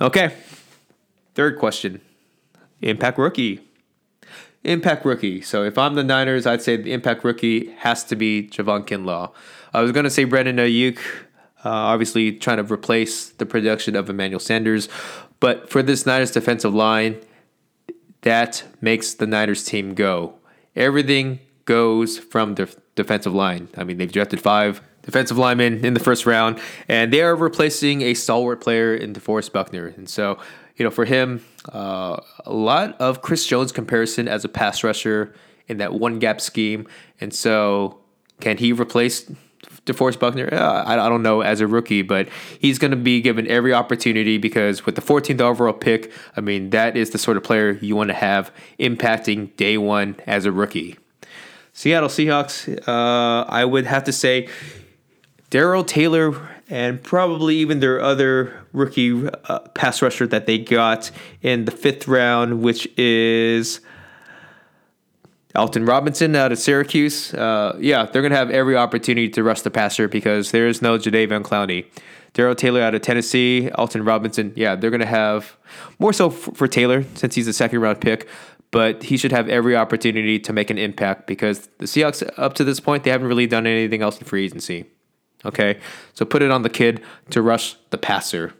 Okay. 0.00 0.34
Third 1.34 1.58
question: 1.58 2.00
Impact 2.82 3.18
rookie. 3.18 3.60
Impact 4.64 5.04
rookie. 5.04 5.40
So 5.42 5.62
if 5.62 5.78
I'm 5.78 5.94
the 5.94 6.02
Niners, 6.02 6.44
I'd 6.44 6.62
say 6.62 6.76
the 6.76 6.92
impact 6.92 7.22
rookie 7.22 7.70
has 7.78 8.02
to 8.04 8.16
be 8.16 8.48
Javon 8.48 8.84
Kinlaw. 8.84 9.32
I 9.72 9.80
was 9.80 9.92
gonna 9.92 10.10
say 10.10 10.24
Brendan 10.24 10.56
Aiyuk, 10.56 10.98
uh, 11.64 11.68
obviously, 11.68 12.32
trying 12.32 12.56
to 12.56 12.72
replace 12.72 13.28
the 13.28 13.46
production 13.46 13.94
of 13.94 14.10
Emmanuel 14.10 14.40
Sanders. 14.40 14.88
But 15.38 15.70
for 15.70 15.82
this 15.82 16.04
Niners 16.04 16.32
defensive 16.32 16.74
line, 16.74 17.20
that 18.22 18.64
makes 18.80 19.14
the 19.14 19.26
Niners 19.26 19.64
team 19.64 19.94
go. 19.94 20.34
Everything 20.76 21.40
goes 21.64 22.18
from 22.18 22.54
the 22.54 22.74
defensive 22.94 23.34
line. 23.34 23.68
I 23.76 23.84
mean, 23.84 23.98
they've 23.98 24.10
drafted 24.10 24.40
five 24.40 24.80
defensive 25.02 25.38
linemen 25.38 25.84
in 25.84 25.94
the 25.94 26.00
first 26.00 26.26
round, 26.26 26.60
and 26.88 27.12
they 27.12 27.22
are 27.22 27.34
replacing 27.34 28.02
a 28.02 28.14
stalwart 28.14 28.60
player 28.60 28.94
in 28.94 29.12
DeForest 29.12 29.52
Buckner. 29.52 29.86
And 29.96 30.08
so, 30.08 30.38
you 30.76 30.84
know, 30.84 30.90
for 30.90 31.04
him, 31.04 31.44
uh, 31.72 32.20
a 32.44 32.52
lot 32.52 33.00
of 33.00 33.22
Chris 33.22 33.46
Jones 33.46 33.72
comparison 33.72 34.28
as 34.28 34.44
a 34.44 34.48
pass 34.48 34.84
rusher 34.84 35.34
in 35.68 35.78
that 35.78 35.94
one 35.94 36.18
gap 36.18 36.40
scheme. 36.40 36.86
And 37.20 37.32
so, 37.32 38.00
can 38.40 38.58
he 38.58 38.72
replace 38.72 39.30
DeForest 39.86 40.18
Buckner, 40.18 40.52
uh, 40.52 40.82
I, 40.84 40.96
don't 40.96 41.22
know 41.22 41.40
as 41.40 41.60
a 41.60 41.66
rookie, 41.66 42.02
but 42.02 42.28
he's 42.58 42.78
going 42.78 42.90
to 42.90 42.96
be 42.96 43.20
given 43.20 43.46
every 43.46 43.72
opportunity 43.72 44.36
because 44.36 44.84
with 44.84 44.96
the 44.96 45.00
14th 45.00 45.40
overall 45.40 45.72
pick, 45.72 46.12
I 46.36 46.40
mean, 46.40 46.70
that 46.70 46.96
is 46.96 47.10
the 47.10 47.18
sort 47.18 47.36
of 47.36 47.44
player 47.44 47.72
you 47.80 47.94
want 47.94 48.08
to 48.08 48.14
have 48.14 48.52
impacting 48.80 49.54
day 49.56 49.78
one 49.78 50.16
as 50.26 50.44
a 50.44 50.52
rookie. 50.52 50.98
Seattle 51.72 52.08
Seahawks, 52.08 52.76
uh, 52.88 53.44
I 53.48 53.64
would 53.64 53.86
have 53.86 54.04
to 54.04 54.12
say 54.12 54.48
Darrell 55.50 55.84
Taylor 55.84 56.34
and 56.68 57.00
probably 57.02 57.56
even 57.56 57.78
their 57.78 58.00
other 58.00 58.66
rookie 58.72 59.28
uh, 59.28 59.60
pass 59.74 60.02
rusher 60.02 60.26
that 60.26 60.46
they 60.46 60.58
got 60.58 61.10
in 61.42 61.64
the 61.64 61.70
fifth 61.70 62.08
round, 62.08 62.60
which 62.60 62.88
is 62.98 63.80
Alton 65.56 65.84
Robinson 65.84 66.36
out 66.36 66.52
of 66.52 66.58
Syracuse. 66.58 67.34
Uh, 67.34 67.76
yeah, 67.80 68.04
they're 68.04 68.22
going 68.22 68.32
to 68.32 68.38
have 68.38 68.50
every 68.50 68.76
opportunity 68.76 69.28
to 69.30 69.42
rush 69.42 69.62
the 69.62 69.70
passer 69.70 70.06
because 70.06 70.50
there 70.50 70.68
is 70.68 70.82
no 70.82 70.98
Jadeveon 70.98 71.42
Clowney. 71.42 71.86
Darrell 72.34 72.54
Taylor 72.54 72.82
out 72.82 72.94
of 72.94 73.00
Tennessee, 73.00 73.70
Alton 73.70 74.04
Robinson. 74.04 74.52
Yeah, 74.54 74.76
they're 74.76 74.90
going 74.90 75.00
to 75.00 75.06
have 75.06 75.56
more 75.98 76.12
so 76.12 76.28
f- 76.28 76.50
for 76.54 76.68
Taylor 76.68 77.04
since 77.14 77.34
he's 77.34 77.48
a 77.48 77.52
second 77.52 77.80
round 77.80 78.00
pick, 78.00 78.28
but 78.70 79.04
he 79.04 79.16
should 79.16 79.32
have 79.32 79.48
every 79.48 79.74
opportunity 79.74 80.38
to 80.40 80.52
make 80.52 80.68
an 80.68 80.76
impact 80.76 81.26
because 81.26 81.68
the 81.78 81.86
Seahawks, 81.86 82.28
up 82.36 82.52
to 82.54 82.64
this 82.64 82.78
point, 82.78 83.04
they 83.04 83.10
haven't 83.10 83.28
really 83.28 83.46
done 83.46 83.66
anything 83.66 84.02
else 84.02 84.18
in 84.18 84.26
free 84.26 84.44
agency. 84.44 84.84
Okay, 85.46 85.78
so 86.12 86.26
put 86.26 86.42
it 86.42 86.50
on 86.50 86.62
the 86.62 86.68
kid 86.68 87.02
to 87.30 87.40
rush 87.40 87.76
the 87.90 87.98
passer. 87.98 88.52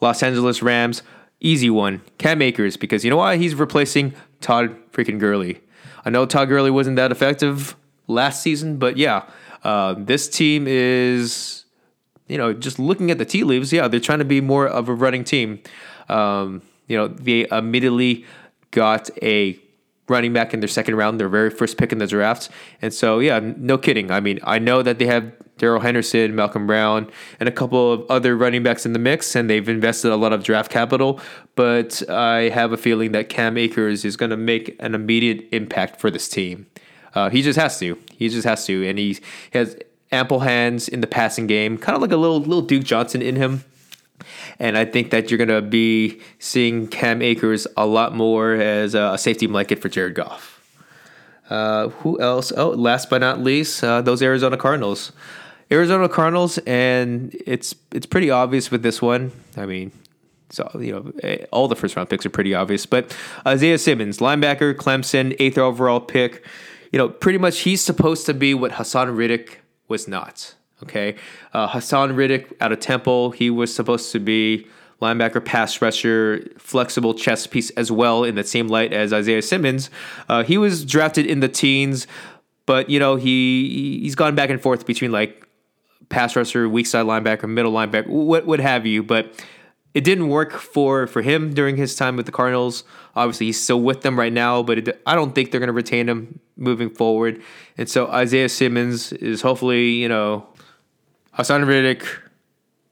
Los 0.00 0.22
Angeles 0.22 0.62
Rams, 0.62 1.02
easy 1.40 1.70
one. 1.70 2.02
Cam 2.18 2.40
Akers, 2.40 2.76
because 2.76 3.04
you 3.04 3.10
know 3.10 3.16
why? 3.16 3.36
He's 3.36 3.54
replacing 3.54 4.14
Todd 4.40 4.76
freaking 4.92 5.18
Gurley. 5.18 5.60
I 6.04 6.10
know 6.10 6.26
Todd 6.26 6.48
Gurley 6.48 6.70
wasn't 6.70 6.96
that 6.96 7.12
effective 7.12 7.76
last 8.06 8.42
season, 8.42 8.78
but 8.78 8.96
yeah, 8.96 9.24
uh, 9.64 9.94
this 9.98 10.28
team 10.28 10.66
is, 10.66 11.64
you 12.28 12.38
know, 12.38 12.52
just 12.52 12.78
looking 12.78 13.10
at 13.10 13.18
the 13.18 13.24
tea 13.24 13.44
leaves, 13.44 13.72
yeah, 13.72 13.88
they're 13.88 14.00
trying 14.00 14.18
to 14.20 14.24
be 14.24 14.40
more 14.40 14.66
of 14.66 14.88
a 14.88 14.94
running 14.94 15.24
team. 15.24 15.60
Um, 16.08 16.62
you 16.88 16.96
know, 16.96 17.08
they 17.08 17.46
immediately 17.50 18.24
got 18.70 19.10
a 19.22 19.58
running 20.10 20.32
back 20.32 20.52
in 20.52 20.60
their 20.60 20.68
second 20.68 20.96
round, 20.96 21.18
their 21.18 21.28
very 21.28 21.50
first 21.50 21.78
pick 21.78 21.92
in 21.92 21.98
the 21.98 22.06
draft. 22.06 22.50
And 22.82 22.92
so, 22.92 23.20
yeah, 23.20 23.40
no 23.56 23.78
kidding. 23.78 24.10
I 24.10 24.20
mean, 24.20 24.40
I 24.42 24.58
know 24.58 24.82
that 24.82 24.98
they 24.98 25.06
have 25.06 25.32
Darrell 25.56 25.80
Henderson, 25.80 26.34
Malcolm 26.34 26.66
Brown, 26.66 27.10
and 27.38 27.48
a 27.48 27.52
couple 27.52 27.92
of 27.92 28.10
other 28.10 28.36
running 28.36 28.62
backs 28.62 28.84
in 28.84 28.92
the 28.92 28.98
mix, 28.98 29.36
and 29.36 29.48
they've 29.48 29.68
invested 29.68 30.10
a 30.10 30.16
lot 30.16 30.32
of 30.32 30.42
draft 30.42 30.70
capital. 30.70 31.20
But 31.54 32.02
I 32.10 32.48
have 32.48 32.72
a 32.72 32.76
feeling 32.76 33.12
that 33.12 33.28
Cam 33.28 33.56
Akers 33.56 34.04
is 34.04 34.16
going 34.16 34.30
to 34.30 34.36
make 34.36 34.76
an 34.80 34.94
immediate 34.94 35.46
impact 35.52 36.00
for 36.00 36.10
this 36.10 36.28
team. 36.28 36.66
Uh, 37.14 37.28
he 37.28 37.42
just 37.42 37.58
has 37.58 37.78
to. 37.78 37.98
He 38.16 38.28
just 38.28 38.46
has 38.46 38.66
to, 38.66 38.88
and 38.88 38.98
he 38.98 39.18
has 39.52 39.76
ample 40.12 40.40
hands 40.40 40.88
in 40.88 41.00
the 41.00 41.06
passing 41.06 41.46
game, 41.46 41.76
kind 41.78 41.94
of 41.94 42.02
like 42.02 42.12
a 42.12 42.16
little 42.16 42.40
little 42.40 42.62
Duke 42.62 42.84
Johnson 42.84 43.22
in 43.22 43.36
him. 43.36 43.64
And 44.58 44.76
I 44.76 44.84
think 44.84 45.10
that 45.10 45.30
you're 45.30 45.38
going 45.38 45.48
to 45.48 45.62
be 45.62 46.20
seeing 46.38 46.86
Cam 46.86 47.22
Akers 47.22 47.66
a 47.76 47.86
lot 47.86 48.14
more 48.14 48.54
as 48.54 48.94
a 48.94 49.16
safety 49.18 49.46
blanket 49.46 49.80
for 49.80 49.88
Jared 49.88 50.14
Goff. 50.14 50.60
Uh, 51.48 51.88
who 51.88 52.20
else? 52.20 52.52
Oh, 52.56 52.70
last 52.70 53.10
but 53.10 53.18
not 53.18 53.40
least, 53.40 53.82
uh, 53.82 54.00
those 54.00 54.22
Arizona 54.22 54.56
Cardinals. 54.56 55.12
Arizona 55.72 56.08
Cardinals, 56.08 56.58
and 56.58 57.34
it's 57.46 57.74
it's 57.92 58.06
pretty 58.06 58.30
obvious 58.30 58.70
with 58.70 58.82
this 58.82 59.00
one. 59.00 59.32
I 59.56 59.66
mean, 59.66 59.92
so 60.50 60.68
you 60.80 60.92
know, 60.92 61.12
eh, 61.22 61.46
all 61.52 61.68
the 61.68 61.76
first 61.76 61.96
round 61.96 62.08
picks 62.08 62.26
are 62.26 62.30
pretty 62.30 62.54
obvious. 62.54 62.86
But 62.86 63.16
Isaiah 63.46 63.78
Simmons, 63.78 64.18
linebacker, 64.18 64.74
Clemson, 64.74 65.36
eighth 65.38 65.58
overall 65.58 66.00
pick. 66.00 66.44
You 66.92 66.98
know, 66.98 67.08
pretty 67.08 67.38
much 67.38 67.60
he's 67.60 67.80
supposed 67.80 68.26
to 68.26 68.34
be 68.34 68.52
what 68.52 68.72
Haason 68.72 69.16
Reddick 69.16 69.60
was 69.86 70.08
not. 70.08 70.54
Okay, 70.82 71.16
uh, 71.52 71.68
Haason 71.68 72.16
Reddick 72.16 72.56
out 72.60 72.72
of 72.72 72.80
Temple, 72.80 73.32
he 73.32 73.50
was 73.50 73.74
supposed 73.74 74.12
to 74.12 74.18
be 74.18 74.66
linebacker, 75.00 75.44
pass 75.44 75.80
rusher, 75.80 76.46
flexible 76.58 77.14
chess 77.14 77.46
piece 77.46 77.70
as 77.70 77.90
well 77.90 78.24
in 78.24 78.34
the 78.34 78.44
same 78.44 78.68
light 78.68 78.92
as 78.92 79.12
Isaiah 79.12 79.42
Simmons. 79.42 79.90
Uh, 80.28 80.42
he 80.42 80.58
was 80.58 80.84
drafted 80.84 81.26
in 81.26 81.40
the 81.40 81.48
teens, 81.48 82.06
but 82.66 82.88
you 82.90 82.98
know 82.98 83.16
he 83.16 84.00
he's 84.02 84.14
gone 84.14 84.34
back 84.34 84.50
and 84.50 84.60
forth 84.60 84.86
between 84.86 85.12
like 85.12 85.46
pass 86.08 86.36
rusher, 86.36 86.68
weak 86.68 86.86
side 86.86 87.06
linebacker, 87.06 87.48
middle 87.48 87.72
linebacker, 87.72 88.08
what 88.08 88.46
what 88.46 88.60
have 88.60 88.86
you. 88.86 89.02
But 89.02 89.44
it 89.94 90.04
didn't 90.04 90.28
work 90.28 90.52
for 90.52 91.06
for 91.06 91.22
him 91.22 91.52
during 91.54 91.76
his 91.76 91.96
time 91.96 92.16
with 92.16 92.26
the 92.26 92.32
Cardinals. 92.32 92.84
Obviously, 93.16 93.46
he's 93.46 93.60
still 93.60 93.80
with 93.80 94.02
them 94.02 94.18
right 94.18 94.32
now, 94.32 94.62
but 94.62 94.78
it, 94.78 95.02
I 95.06 95.14
don't 95.14 95.34
think 95.34 95.50
they're 95.50 95.60
going 95.60 95.68
to 95.68 95.72
retain 95.72 96.08
him 96.08 96.38
moving 96.56 96.90
forward. 96.90 97.42
And 97.76 97.88
so 97.88 98.06
Isaiah 98.08 98.48
Simmons 98.48 99.12
is 99.12 99.42
hopefully, 99.42 99.90
you 99.92 100.08
know, 100.08 100.46
Haason 101.40 101.66
Reddick 101.66 102.02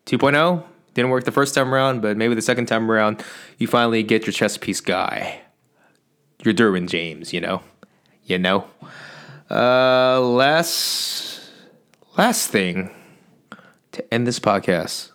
2.0. 0.07 0.65
Didn't 0.95 1.11
work 1.11 1.25
the 1.25 1.33
first 1.33 1.55
time 1.55 1.75
around, 1.75 2.01
but 2.01 2.17
maybe 2.17 2.35
the 2.35 2.41
second 2.41 2.65
time 2.65 2.91
around, 2.91 3.23
you 3.59 3.67
finally 3.67 4.03
get 4.03 4.25
your 4.25 4.33
chess 4.33 4.57
piece 4.57 4.81
guy. 4.81 5.43
your 6.43 6.55
Derwin 6.55 6.89
James, 6.89 7.35
you 7.35 7.43
know, 7.43 7.61
you 8.25 8.39
know. 8.39 8.65
Uh, 9.51 10.19
last 10.23 11.51
last 12.17 12.49
thing 12.49 12.91
to 13.93 14.15
end 14.15 14.27
this 14.27 14.41
podcast, 14.41 15.11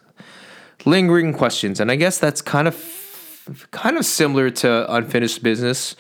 lingering 0.86 1.34
questions, 1.34 1.80
and 1.80 1.90
I 1.90 1.96
guess 1.96 2.20
that's 2.20 2.40
kind 2.40 2.68
of 2.68 3.50
kind 3.72 3.98
of 3.98 4.06
similar 4.06 4.52
to 4.52 4.94
unfinished 4.94 5.42
business, 5.42 5.96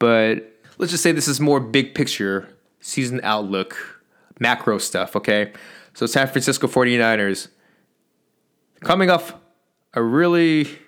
but 0.00 0.52
let's 0.78 0.90
just 0.90 1.04
say 1.04 1.12
this 1.12 1.28
is 1.28 1.38
more 1.38 1.60
big 1.60 1.94
picture 1.94 2.48
season 2.80 3.20
outlook, 3.22 4.02
macro 4.40 4.78
stuff. 4.78 5.14
Okay, 5.14 5.52
so 5.94 6.06
San 6.06 6.26
Francisco 6.28 6.66
49ers 6.66 7.48
coming 8.80 9.10
off 9.10 9.34
a 9.94 10.02
really 10.02 10.78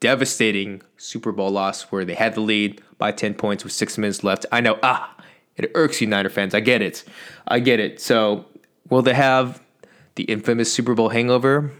devastating 0.00 0.82
Super 0.96 1.32
Bowl 1.32 1.50
loss 1.50 1.84
where 1.84 2.04
they 2.04 2.14
had 2.14 2.34
the 2.34 2.40
lead 2.40 2.80
by 2.98 3.10
10 3.10 3.34
points 3.34 3.64
with 3.64 3.72
six 3.72 3.98
minutes 3.98 4.22
left. 4.22 4.46
I 4.52 4.60
know, 4.60 4.78
ah, 4.82 5.14
it 5.56 5.70
irks 5.74 6.00
you 6.00 6.06
Niner 6.06 6.28
fans. 6.28 6.54
I 6.54 6.60
get 6.60 6.82
it. 6.82 7.04
I 7.46 7.60
get 7.60 7.80
it. 7.80 8.00
So, 8.00 8.46
will 8.88 9.02
they 9.02 9.14
have 9.14 9.62
the 10.16 10.24
infamous 10.24 10.72
Super 10.72 10.94
Bowl 10.94 11.08
hangover? 11.08 11.72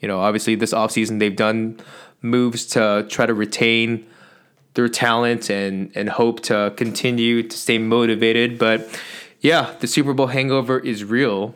You 0.00 0.08
know, 0.08 0.20
obviously, 0.20 0.54
this 0.54 0.72
offseason 0.72 1.18
they've 1.18 1.34
done 1.34 1.80
moves 2.22 2.66
to 2.66 3.06
try 3.08 3.26
to 3.26 3.34
retain 3.34 4.06
their 4.74 4.88
talent 4.88 5.50
and, 5.50 5.90
and 5.94 6.08
hope 6.08 6.40
to 6.40 6.72
continue 6.76 7.42
to 7.42 7.56
stay 7.56 7.78
motivated. 7.78 8.58
But 8.58 8.88
yeah, 9.40 9.74
the 9.80 9.86
Super 9.86 10.12
Bowl 10.12 10.28
hangover 10.28 10.78
is 10.78 11.04
real. 11.04 11.54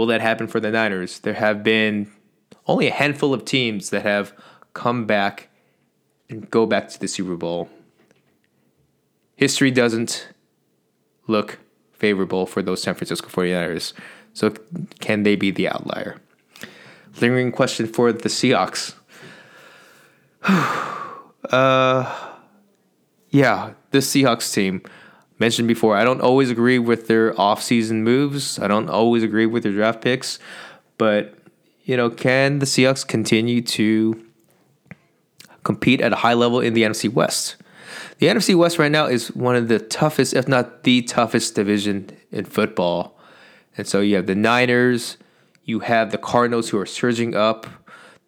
Will 0.00 0.06
that 0.06 0.22
happen 0.22 0.46
for 0.46 0.60
the 0.60 0.70
Niners? 0.70 1.18
There 1.18 1.34
have 1.34 1.62
been 1.62 2.10
only 2.66 2.86
a 2.86 2.90
handful 2.90 3.34
of 3.34 3.44
teams 3.44 3.90
that 3.90 4.00
have 4.00 4.32
come 4.72 5.04
back 5.04 5.50
and 6.30 6.50
go 6.50 6.64
back 6.64 6.88
to 6.88 6.98
the 6.98 7.06
Super 7.06 7.36
Bowl. 7.36 7.68
History 9.36 9.70
doesn't 9.70 10.28
look 11.26 11.58
favorable 11.92 12.46
for 12.46 12.62
those 12.62 12.82
San 12.82 12.94
Francisco 12.94 13.28
49ers. 13.28 13.92
So, 14.32 14.54
can 15.00 15.22
they 15.22 15.36
be 15.36 15.50
the 15.50 15.68
outlier? 15.68 16.16
Lingering 17.20 17.52
question 17.52 17.86
for 17.86 18.10
the 18.10 18.30
Seahawks. 18.30 18.94
uh, 21.50 22.30
yeah, 23.28 23.74
this 23.90 24.10
Seahawks 24.10 24.50
team 24.54 24.80
mentioned 25.40 25.66
before, 25.66 25.96
I 25.96 26.04
don't 26.04 26.20
always 26.20 26.50
agree 26.50 26.78
with 26.78 27.08
their 27.08 27.32
offseason 27.34 28.02
moves. 28.02 28.58
I 28.58 28.68
don't 28.68 28.88
always 28.88 29.22
agree 29.22 29.46
with 29.46 29.62
their 29.62 29.72
draft 29.72 30.02
picks, 30.02 30.38
but 30.98 31.34
you 31.84 31.96
know, 31.96 32.10
can 32.10 32.60
the 32.60 32.66
Seahawks 32.66 33.06
continue 33.06 33.62
to 33.62 34.24
compete 35.64 36.00
at 36.00 36.12
a 36.12 36.16
high 36.16 36.34
level 36.34 36.60
in 36.60 36.74
the 36.74 36.82
NFC 36.82 37.12
West? 37.12 37.56
The 38.18 38.26
NFC 38.26 38.54
West 38.54 38.78
right 38.78 38.92
now 38.92 39.06
is 39.06 39.34
one 39.34 39.56
of 39.56 39.68
the 39.68 39.78
toughest, 39.78 40.34
if 40.34 40.46
not 40.46 40.84
the 40.84 41.02
toughest 41.02 41.54
division 41.54 42.10
in 42.30 42.44
football. 42.44 43.18
And 43.76 43.88
so 43.88 44.00
you 44.00 44.16
have 44.16 44.26
the 44.26 44.34
Niners, 44.34 45.16
you 45.64 45.80
have 45.80 46.10
the 46.10 46.18
Cardinals 46.18 46.68
who 46.68 46.78
are 46.78 46.86
surging 46.86 47.34
up. 47.34 47.66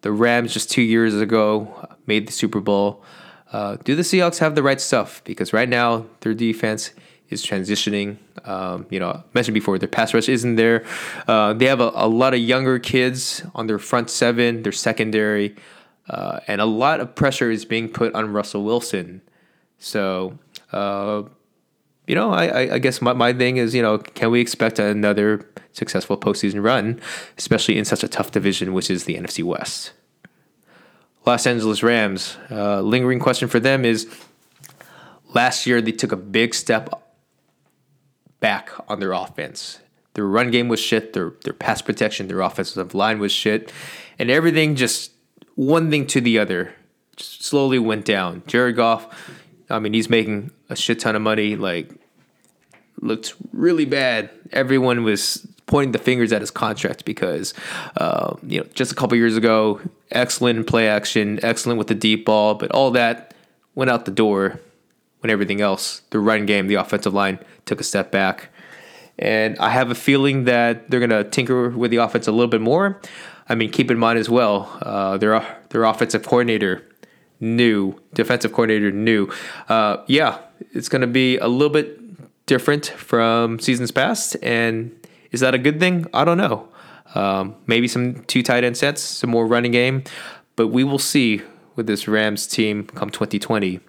The 0.01 0.11
Rams 0.11 0.53
just 0.53 0.69
two 0.69 0.81
years 0.81 1.15
ago 1.15 1.87
made 2.07 2.27
the 2.27 2.33
Super 2.33 2.59
Bowl. 2.59 3.03
Uh, 3.51 3.77
do 3.83 3.95
the 3.95 4.01
Seahawks 4.01 4.39
have 4.39 4.55
the 4.55 4.63
right 4.63 4.81
stuff? 4.81 5.23
Because 5.23 5.53
right 5.53 5.69
now 5.69 6.07
their 6.21 6.33
defense 6.33 6.91
is 7.33 7.45
transitioning. 7.45 8.17
Um, 8.45 8.85
you 8.89 8.99
know, 8.99 9.09
I 9.09 9.23
mentioned 9.33 9.53
before 9.53 9.77
their 9.77 9.89
pass 9.89 10.13
rush 10.13 10.29
isn't 10.29 10.55
there. 10.55 10.85
Uh, 11.27 11.53
they 11.53 11.65
have 11.65 11.81
a, 11.81 11.91
a, 11.93 12.07
lot 12.07 12.33
of 12.33 12.39
younger 12.39 12.79
kids 12.79 13.43
on 13.53 13.67
their 13.67 13.79
front 13.79 14.09
seven, 14.09 14.63
their 14.63 14.71
secondary, 14.71 15.55
uh, 16.09 16.39
and 16.47 16.61
a 16.61 16.65
lot 16.65 16.99
of 16.99 17.15
pressure 17.15 17.51
is 17.51 17.65
being 17.65 17.89
put 17.89 18.13
on 18.15 18.31
Russell 18.31 18.63
Wilson. 18.63 19.21
So, 19.79 20.37
uh, 20.71 21.23
you 22.07 22.15
know, 22.15 22.31
I, 22.31 22.75
I 22.75 22.79
guess 22.79 23.01
my, 23.01 23.13
my 23.13 23.33
thing 23.33 23.57
is, 23.57 23.73
you 23.73 23.81
know, 23.81 23.97
can 23.97 24.31
we 24.31 24.41
expect 24.41 24.79
another 24.79 25.49
successful 25.71 26.17
postseason 26.17 26.63
run, 26.63 27.01
especially 27.37 27.77
in 27.77 27.85
such 27.85 28.03
a 28.03 28.07
tough 28.07 28.31
division, 28.31 28.73
which 28.73 28.89
is 28.89 29.05
the 29.05 29.15
NFC 29.15 29.43
West? 29.43 29.93
Los 31.25 31.47
Angeles 31.47 31.83
Rams. 31.83 32.37
Uh, 32.51 32.81
lingering 32.81 33.19
question 33.19 33.47
for 33.47 33.59
them 33.59 33.85
is 33.85 34.07
last 35.33 35.65
year 35.65 35.81
they 35.81 35.91
took 35.91 36.11
a 36.11 36.17
big 36.17 36.53
step 36.53 36.89
back 38.43 38.69
on 38.89 38.99
their 38.99 39.13
offense. 39.13 39.79
Their 40.15 40.25
run 40.25 40.51
game 40.51 40.67
was 40.67 40.81
shit, 40.81 41.13
their, 41.13 41.31
their 41.45 41.53
pass 41.53 41.81
protection, 41.81 42.27
their 42.27 42.41
offensive 42.41 42.93
line 42.93 43.19
was 43.19 43.31
shit, 43.31 43.71
and 44.19 44.29
everything 44.29 44.75
just 44.75 45.13
one 45.55 45.89
thing 45.89 46.05
to 46.07 46.19
the 46.19 46.37
other 46.37 46.73
just 47.15 47.45
slowly 47.45 47.79
went 47.79 48.03
down. 48.03 48.43
Jared 48.45 48.75
Goff, 48.75 49.07
I 49.69 49.79
mean, 49.79 49.93
he's 49.93 50.09
making 50.09 50.51
a 50.69 50.75
shit 50.75 50.99
ton 50.99 51.15
of 51.15 51.21
money, 51.21 51.55
like, 51.55 51.89
looked 52.99 53.33
really 53.53 53.85
bad. 53.85 54.29
Everyone 54.51 55.03
was 55.03 55.47
pointing 55.65 55.93
the 55.93 55.97
fingers 55.97 56.33
at 56.33 56.41
his 56.41 56.51
contract 56.51 57.05
because, 57.05 57.53
uh, 57.95 58.35
you 58.45 58.59
know, 58.59 58.67
just 58.73 58.91
a 58.91 58.95
couple 58.95 59.15
years 59.17 59.37
ago, 59.37 59.79
excellent 60.11 60.59
in 60.59 60.65
play 60.65 60.89
action, 60.89 61.39
excellent 61.43 61.77
with 61.77 61.87
the 61.87 61.95
deep 61.95 62.25
ball, 62.25 62.55
but 62.55 62.69
all 62.71 62.91
that 62.91 63.33
went 63.73 63.89
out 63.89 64.03
the 64.03 64.11
door 64.11 64.59
when 65.21 65.29
everything 65.29 65.61
else, 65.61 66.01
the 66.09 66.19
run 66.19 66.45
game, 66.45 66.67
the 66.67 66.75
offensive 66.75 67.13
line, 67.13 67.39
took 67.65 67.79
a 67.79 67.83
step 67.83 68.11
back. 68.11 68.49
And 69.19 69.57
I 69.59 69.69
have 69.69 69.91
a 69.91 69.95
feeling 69.95 70.45
that 70.45 70.89
they're 70.89 70.99
going 70.99 71.09
to 71.11 71.23
tinker 71.23 71.69
with 71.69 71.91
the 71.91 71.97
offense 71.97 72.27
a 72.27 72.31
little 72.31 72.47
bit 72.47 72.61
more. 72.61 72.99
I 73.47 73.55
mean, 73.55 73.71
keep 73.71 73.91
in 73.91 73.97
mind 73.97 74.17
as 74.17 74.29
well, 74.29 74.75
uh, 74.81 75.17
their 75.17 75.45
their 75.69 75.83
offensive 75.83 76.23
coordinator 76.23 76.83
new, 77.39 77.99
defensive 78.13 78.53
coordinator 78.53 78.91
new. 78.91 79.29
Uh, 79.69 79.97
yeah, 80.07 80.39
it's 80.71 80.89
going 80.89 81.01
to 81.01 81.07
be 81.07 81.37
a 81.37 81.47
little 81.47 81.73
bit 81.73 81.99
different 82.45 82.87
from 82.87 83.59
seasons 83.59 83.91
past. 83.91 84.35
And 84.41 84.97
is 85.31 85.41
that 85.41 85.53
a 85.53 85.57
good 85.57 85.79
thing? 85.79 86.07
I 86.13 86.25
don't 86.25 86.37
know. 86.37 86.67
Um, 87.15 87.55
maybe 87.67 87.87
some 87.87 88.23
two 88.23 88.41
tight 88.41 88.63
end 88.63 88.77
sets, 88.77 89.01
some 89.01 89.29
more 89.29 89.45
running 89.45 89.71
game, 89.71 90.03
but 90.55 90.67
we 90.67 90.83
will 90.83 90.99
see 90.99 91.41
with 91.75 91.85
this 91.85 92.07
Rams 92.07 92.47
team 92.47 92.85
come 92.85 93.09
2020. 93.09 93.79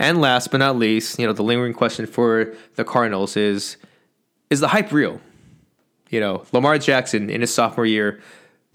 And 0.00 0.18
last 0.18 0.50
but 0.50 0.56
not 0.56 0.76
least, 0.76 1.18
you 1.18 1.26
know, 1.26 1.34
the 1.34 1.42
lingering 1.42 1.74
question 1.74 2.06
for 2.06 2.54
the 2.76 2.84
Cardinals 2.84 3.36
is 3.36 3.76
is 4.48 4.60
the 4.60 4.68
hype 4.68 4.90
real? 4.92 5.20
You 6.08 6.20
know, 6.20 6.44
Lamar 6.52 6.78
Jackson 6.78 7.28
in 7.28 7.42
his 7.42 7.52
sophomore 7.52 7.84
year 7.84 8.18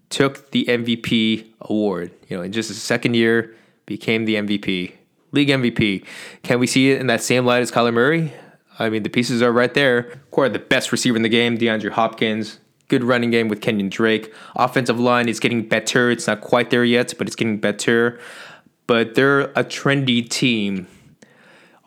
took 0.09 0.51
the 0.51 0.65
MVP 0.65 1.47
award. 1.61 2.11
You 2.29 2.37
know, 2.37 2.43
in 2.43 2.51
just 2.51 2.69
his 2.69 2.79
second 2.79 3.15
year, 3.15 3.55
became 3.87 4.25
the 4.25 4.35
MVP, 4.35 4.93
league 5.31 5.49
MVP. 5.49 6.05
Can 6.43 6.59
we 6.59 6.67
see 6.67 6.91
it 6.91 7.01
in 7.01 7.07
that 7.07 7.23
same 7.23 7.43
light 7.43 7.61
as 7.61 7.71
Kyler 7.71 7.91
Murray? 7.91 8.31
I 8.77 8.89
mean, 8.89 9.01
the 9.01 9.09
pieces 9.09 9.41
are 9.41 9.51
right 9.51 9.73
there. 9.73 10.19
Core, 10.29 10.47
the 10.47 10.59
best 10.59 10.91
receiver 10.91 11.17
in 11.17 11.23
the 11.23 11.29
game, 11.29 11.57
DeAndre 11.57 11.89
Hopkins. 11.89 12.59
Good 12.87 13.03
running 13.03 13.31
game 13.31 13.47
with 13.47 13.61
Kenyan 13.61 13.89
Drake. 13.89 14.31
Offensive 14.55 14.99
line 14.99 15.27
is 15.27 15.39
getting 15.39 15.67
better. 15.67 16.11
It's 16.11 16.27
not 16.27 16.41
quite 16.41 16.69
there 16.69 16.85
yet, 16.85 17.15
but 17.17 17.25
it's 17.25 17.35
getting 17.35 17.57
better. 17.57 18.19
But 18.85 19.15
they're 19.15 19.41
a 19.41 19.63
trendy 19.63 20.29
team 20.29 20.87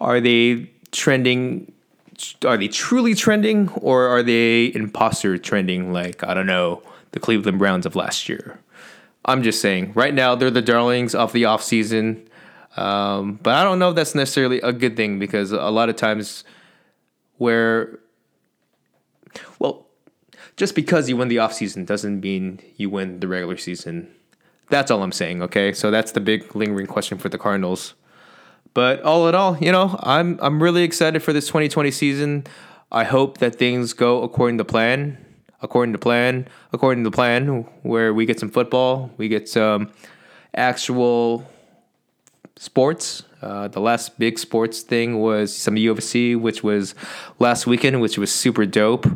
are 0.00 0.20
they 0.20 0.70
trending? 0.92 1.72
Are 2.44 2.56
they 2.56 2.68
truly 2.68 3.14
trending, 3.14 3.68
or 3.70 4.06
are 4.06 4.22
they 4.22 4.72
imposter 4.74 5.38
trending? 5.38 5.92
Like 5.92 6.24
I 6.24 6.34
don't 6.34 6.46
know, 6.46 6.82
the 7.12 7.20
Cleveland 7.20 7.58
Browns 7.58 7.86
of 7.86 7.96
last 7.96 8.28
year. 8.28 8.58
I'm 9.24 9.42
just 9.42 9.60
saying. 9.60 9.92
Right 9.94 10.14
now, 10.14 10.34
they're 10.34 10.50
the 10.50 10.62
darlings 10.62 11.14
of 11.14 11.32
the 11.32 11.44
off 11.44 11.62
season, 11.62 12.28
um, 12.76 13.38
but 13.42 13.54
I 13.54 13.64
don't 13.64 13.78
know 13.78 13.90
if 13.90 13.96
that's 13.96 14.14
necessarily 14.14 14.60
a 14.60 14.72
good 14.72 14.96
thing 14.96 15.18
because 15.18 15.52
a 15.52 15.70
lot 15.70 15.88
of 15.88 15.96
times, 15.96 16.44
where, 17.36 17.98
well, 19.58 19.86
just 20.56 20.74
because 20.74 21.08
you 21.08 21.16
win 21.16 21.28
the 21.28 21.38
off 21.38 21.52
season 21.52 21.84
doesn't 21.84 22.20
mean 22.20 22.60
you 22.76 22.90
win 22.90 23.20
the 23.20 23.28
regular 23.28 23.56
season. 23.56 24.08
That's 24.70 24.90
all 24.90 25.02
I'm 25.02 25.12
saying. 25.12 25.42
Okay, 25.42 25.72
so 25.72 25.90
that's 25.90 26.12
the 26.12 26.20
big 26.20 26.54
lingering 26.54 26.86
question 26.86 27.18
for 27.18 27.28
the 27.28 27.38
Cardinals. 27.38 27.94
But 28.78 29.02
all 29.02 29.26
in 29.26 29.34
all, 29.34 29.58
you 29.58 29.72
know, 29.72 29.98
I'm 30.04 30.38
I'm 30.40 30.62
really 30.62 30.84
excited 30.84 31.20
for 31.20 31.32
this 31.32 31.48
2020 31.48 31.90
season. 31.90 32.44
I 32.92 33.02
hope 33.02 33.38
that 33.38 33.56
things 33.56 33.92
go 33.92 34.22
according 34.22 34.58
to 34.58 34.64
plan, 34.64 35.18
according 35.60 35.94
to 35.94 35.98
plan, 35.98 36.46
according 36.72 37.02
to 37.02 37.10
plan, 37.10 37.66
where 37.82 38.14
we 38.14 38.24
get 38.24 38.38
some 38.38 38.50
football, 38.50 39.10
we 39.16 39.26
get 39.26 39.48
some 39.48 39.90
actual 40.54 41.44
sports. 42.54 43.24
Uh, 43.42 43.66
the 43.66 43.80
last 43.80 44.16
big 44.16 44.38
sports 44.38 44.82
thing 44.82 45.18
was 45.18 45.52
some 45.52 45.74
UFC, 45.74 46.40
which 46.40 46.62
was 46.62 46.94
last 47.40 47.66
weekend, 47.66 48.00
which 48.00 48.16
was 48.16 48.30
super 48.30 48.64
dope. 48.64 49.08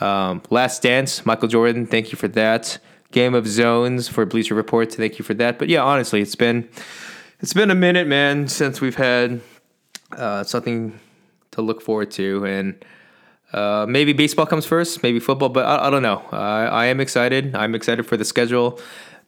Um, 0.00 0.42
last 0.50 0.82
Dance, 0.82 1.24
Michael 1.24 1.46
Jordan, 1.46 1.86
thank 1.86 2.10
you 2.10 2.18
for 2.18 2.26
that. 2.26 2.78
Game 3.12 3.34
of 3.34 3.46
Zones 3.46 4.08
for 4.08 4.26
Bleacher 4.26 4.56
Report, 4.56 4.92
thank 4.92 5.20
you 5.20 5.24
for 5.24 5.34
that. 5.34 5.60
But 5.60 5.68
yeah, 5.68 5.84
honestly, 5.84 6.20
it's 6.20 6.34
been 6.34 6.68
it's 7.44 7.52
been 7.52 7.70
a 7.70 7.74
minute, 7.74 8.06
man, 8.06 8.48
since 8.48 8.80
we've 8.80 8.94
had 8.94 9.42
uh, 10.12 10.42
something 10.44 10.98
to 11.50 11.60
look 11.60 11.82
forward 11.82 12.10
to, 12.12 12.42
and 12.46 12.82
uh, 13.52 13.84
maybe 13.86 14.14
baseball 14.14 14.46
comes 14.46 14.64
first, 14.64 15.02
maybe 15.02 15.20
football, 15.20 15.50
but 15.50 15.66
I, 15.66 15.88
I 15.88 15.90
don't 15.90 16.02
know. 16.02 16.24
I, 16.32 16.64
I 16.64 16.86
am 16.86 17.00
excited. 17.00 17.54
I'm 17.54 17.74
excited 17.74 18.06
for 18.06 18.16
the 18.16 18.24
schedule. 18.24 18.80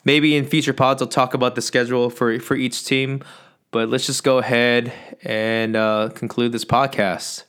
Maybe 0.07 0.35
in 0.35 0.47
future 0.47 0.73
pods, 0.73 1.03
I'll 1.03 1.09
talk 1.09 1.35
about 1.35 1.57
the 1.57 1.61
schedule 1.61 2.09
for 2.09 2.41
for 2.41 2.57
each 2.57 2.87
team. 2.87 3.23
But 3.71 3.91
let's 3.91 4.07
just 4.07 4.25
go 4.25 4.39
ahead 4.39 4.95
and 5.23 5.77
uh, 5.77 6.09
conclude 6.15 6.53
this 6.53 6.65
podcast. 6.65 7.45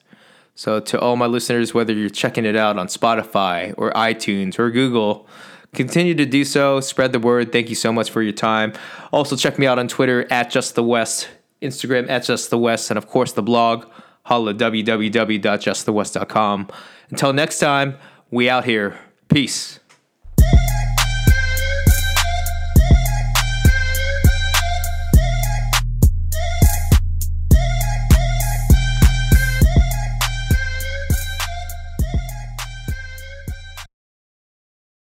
So, 0.55 0.81
to 0.81 0.99
all 0.99 1.15
my 1.15 1.27
listeners, 1.27 1.73
whether 1.73 1.93
you're 1.93 2.09
checking 2.09 2.43
it 2.43 2.57
out 2.57 2.77
on 2.77 2.87
Spotify 2.87 3.73
or 3.77 3.93
iTunes 3.93 4.59
or 4.59 4.69
Google, 4.69 5.29
continue 5.73 6.15
to 6.15 6.25
do 6.25 6.43
so. 6.43 6.79
Spread 6.79 7.11
the 7.11 7.19
word. 7.19 7.51
Thank 7.51 7.69
you 7.69 7.75
so 7.75 7.93
much 7.93 8.09
for 8.09 8.21
your 8.21 8.33
time. 8.33 8.73
Also, 9.11 9.35
check 9.35 9.59
me 9.59 9.67
out 9.67 9.79
on 9.79 9.87
Twitter 9.87 10.25
at 10.31 10.49
Just 10.49 10.75
the 10.75 10.83
West, 10.83 11.29
Instagram 11.61 12.09
at 12.09 12.23
Just 12.23 12.49
the 12.49 12.57
West, 12.57 12.91
and 12.91 12.97
of 12.97 13.07
course 13.07 13.33
the 13.33 13.43
blog, 13.43 13.85
holla 14.23 14.53
www.justthewest.com. 14.53 16.67
Until 17.09 17.33
next 17.33 17.59
time, 17.59 17.97
we 18.31 18.49
out 18.49 18.63
here. 18.65 18.97
Peace. 19.29 19.79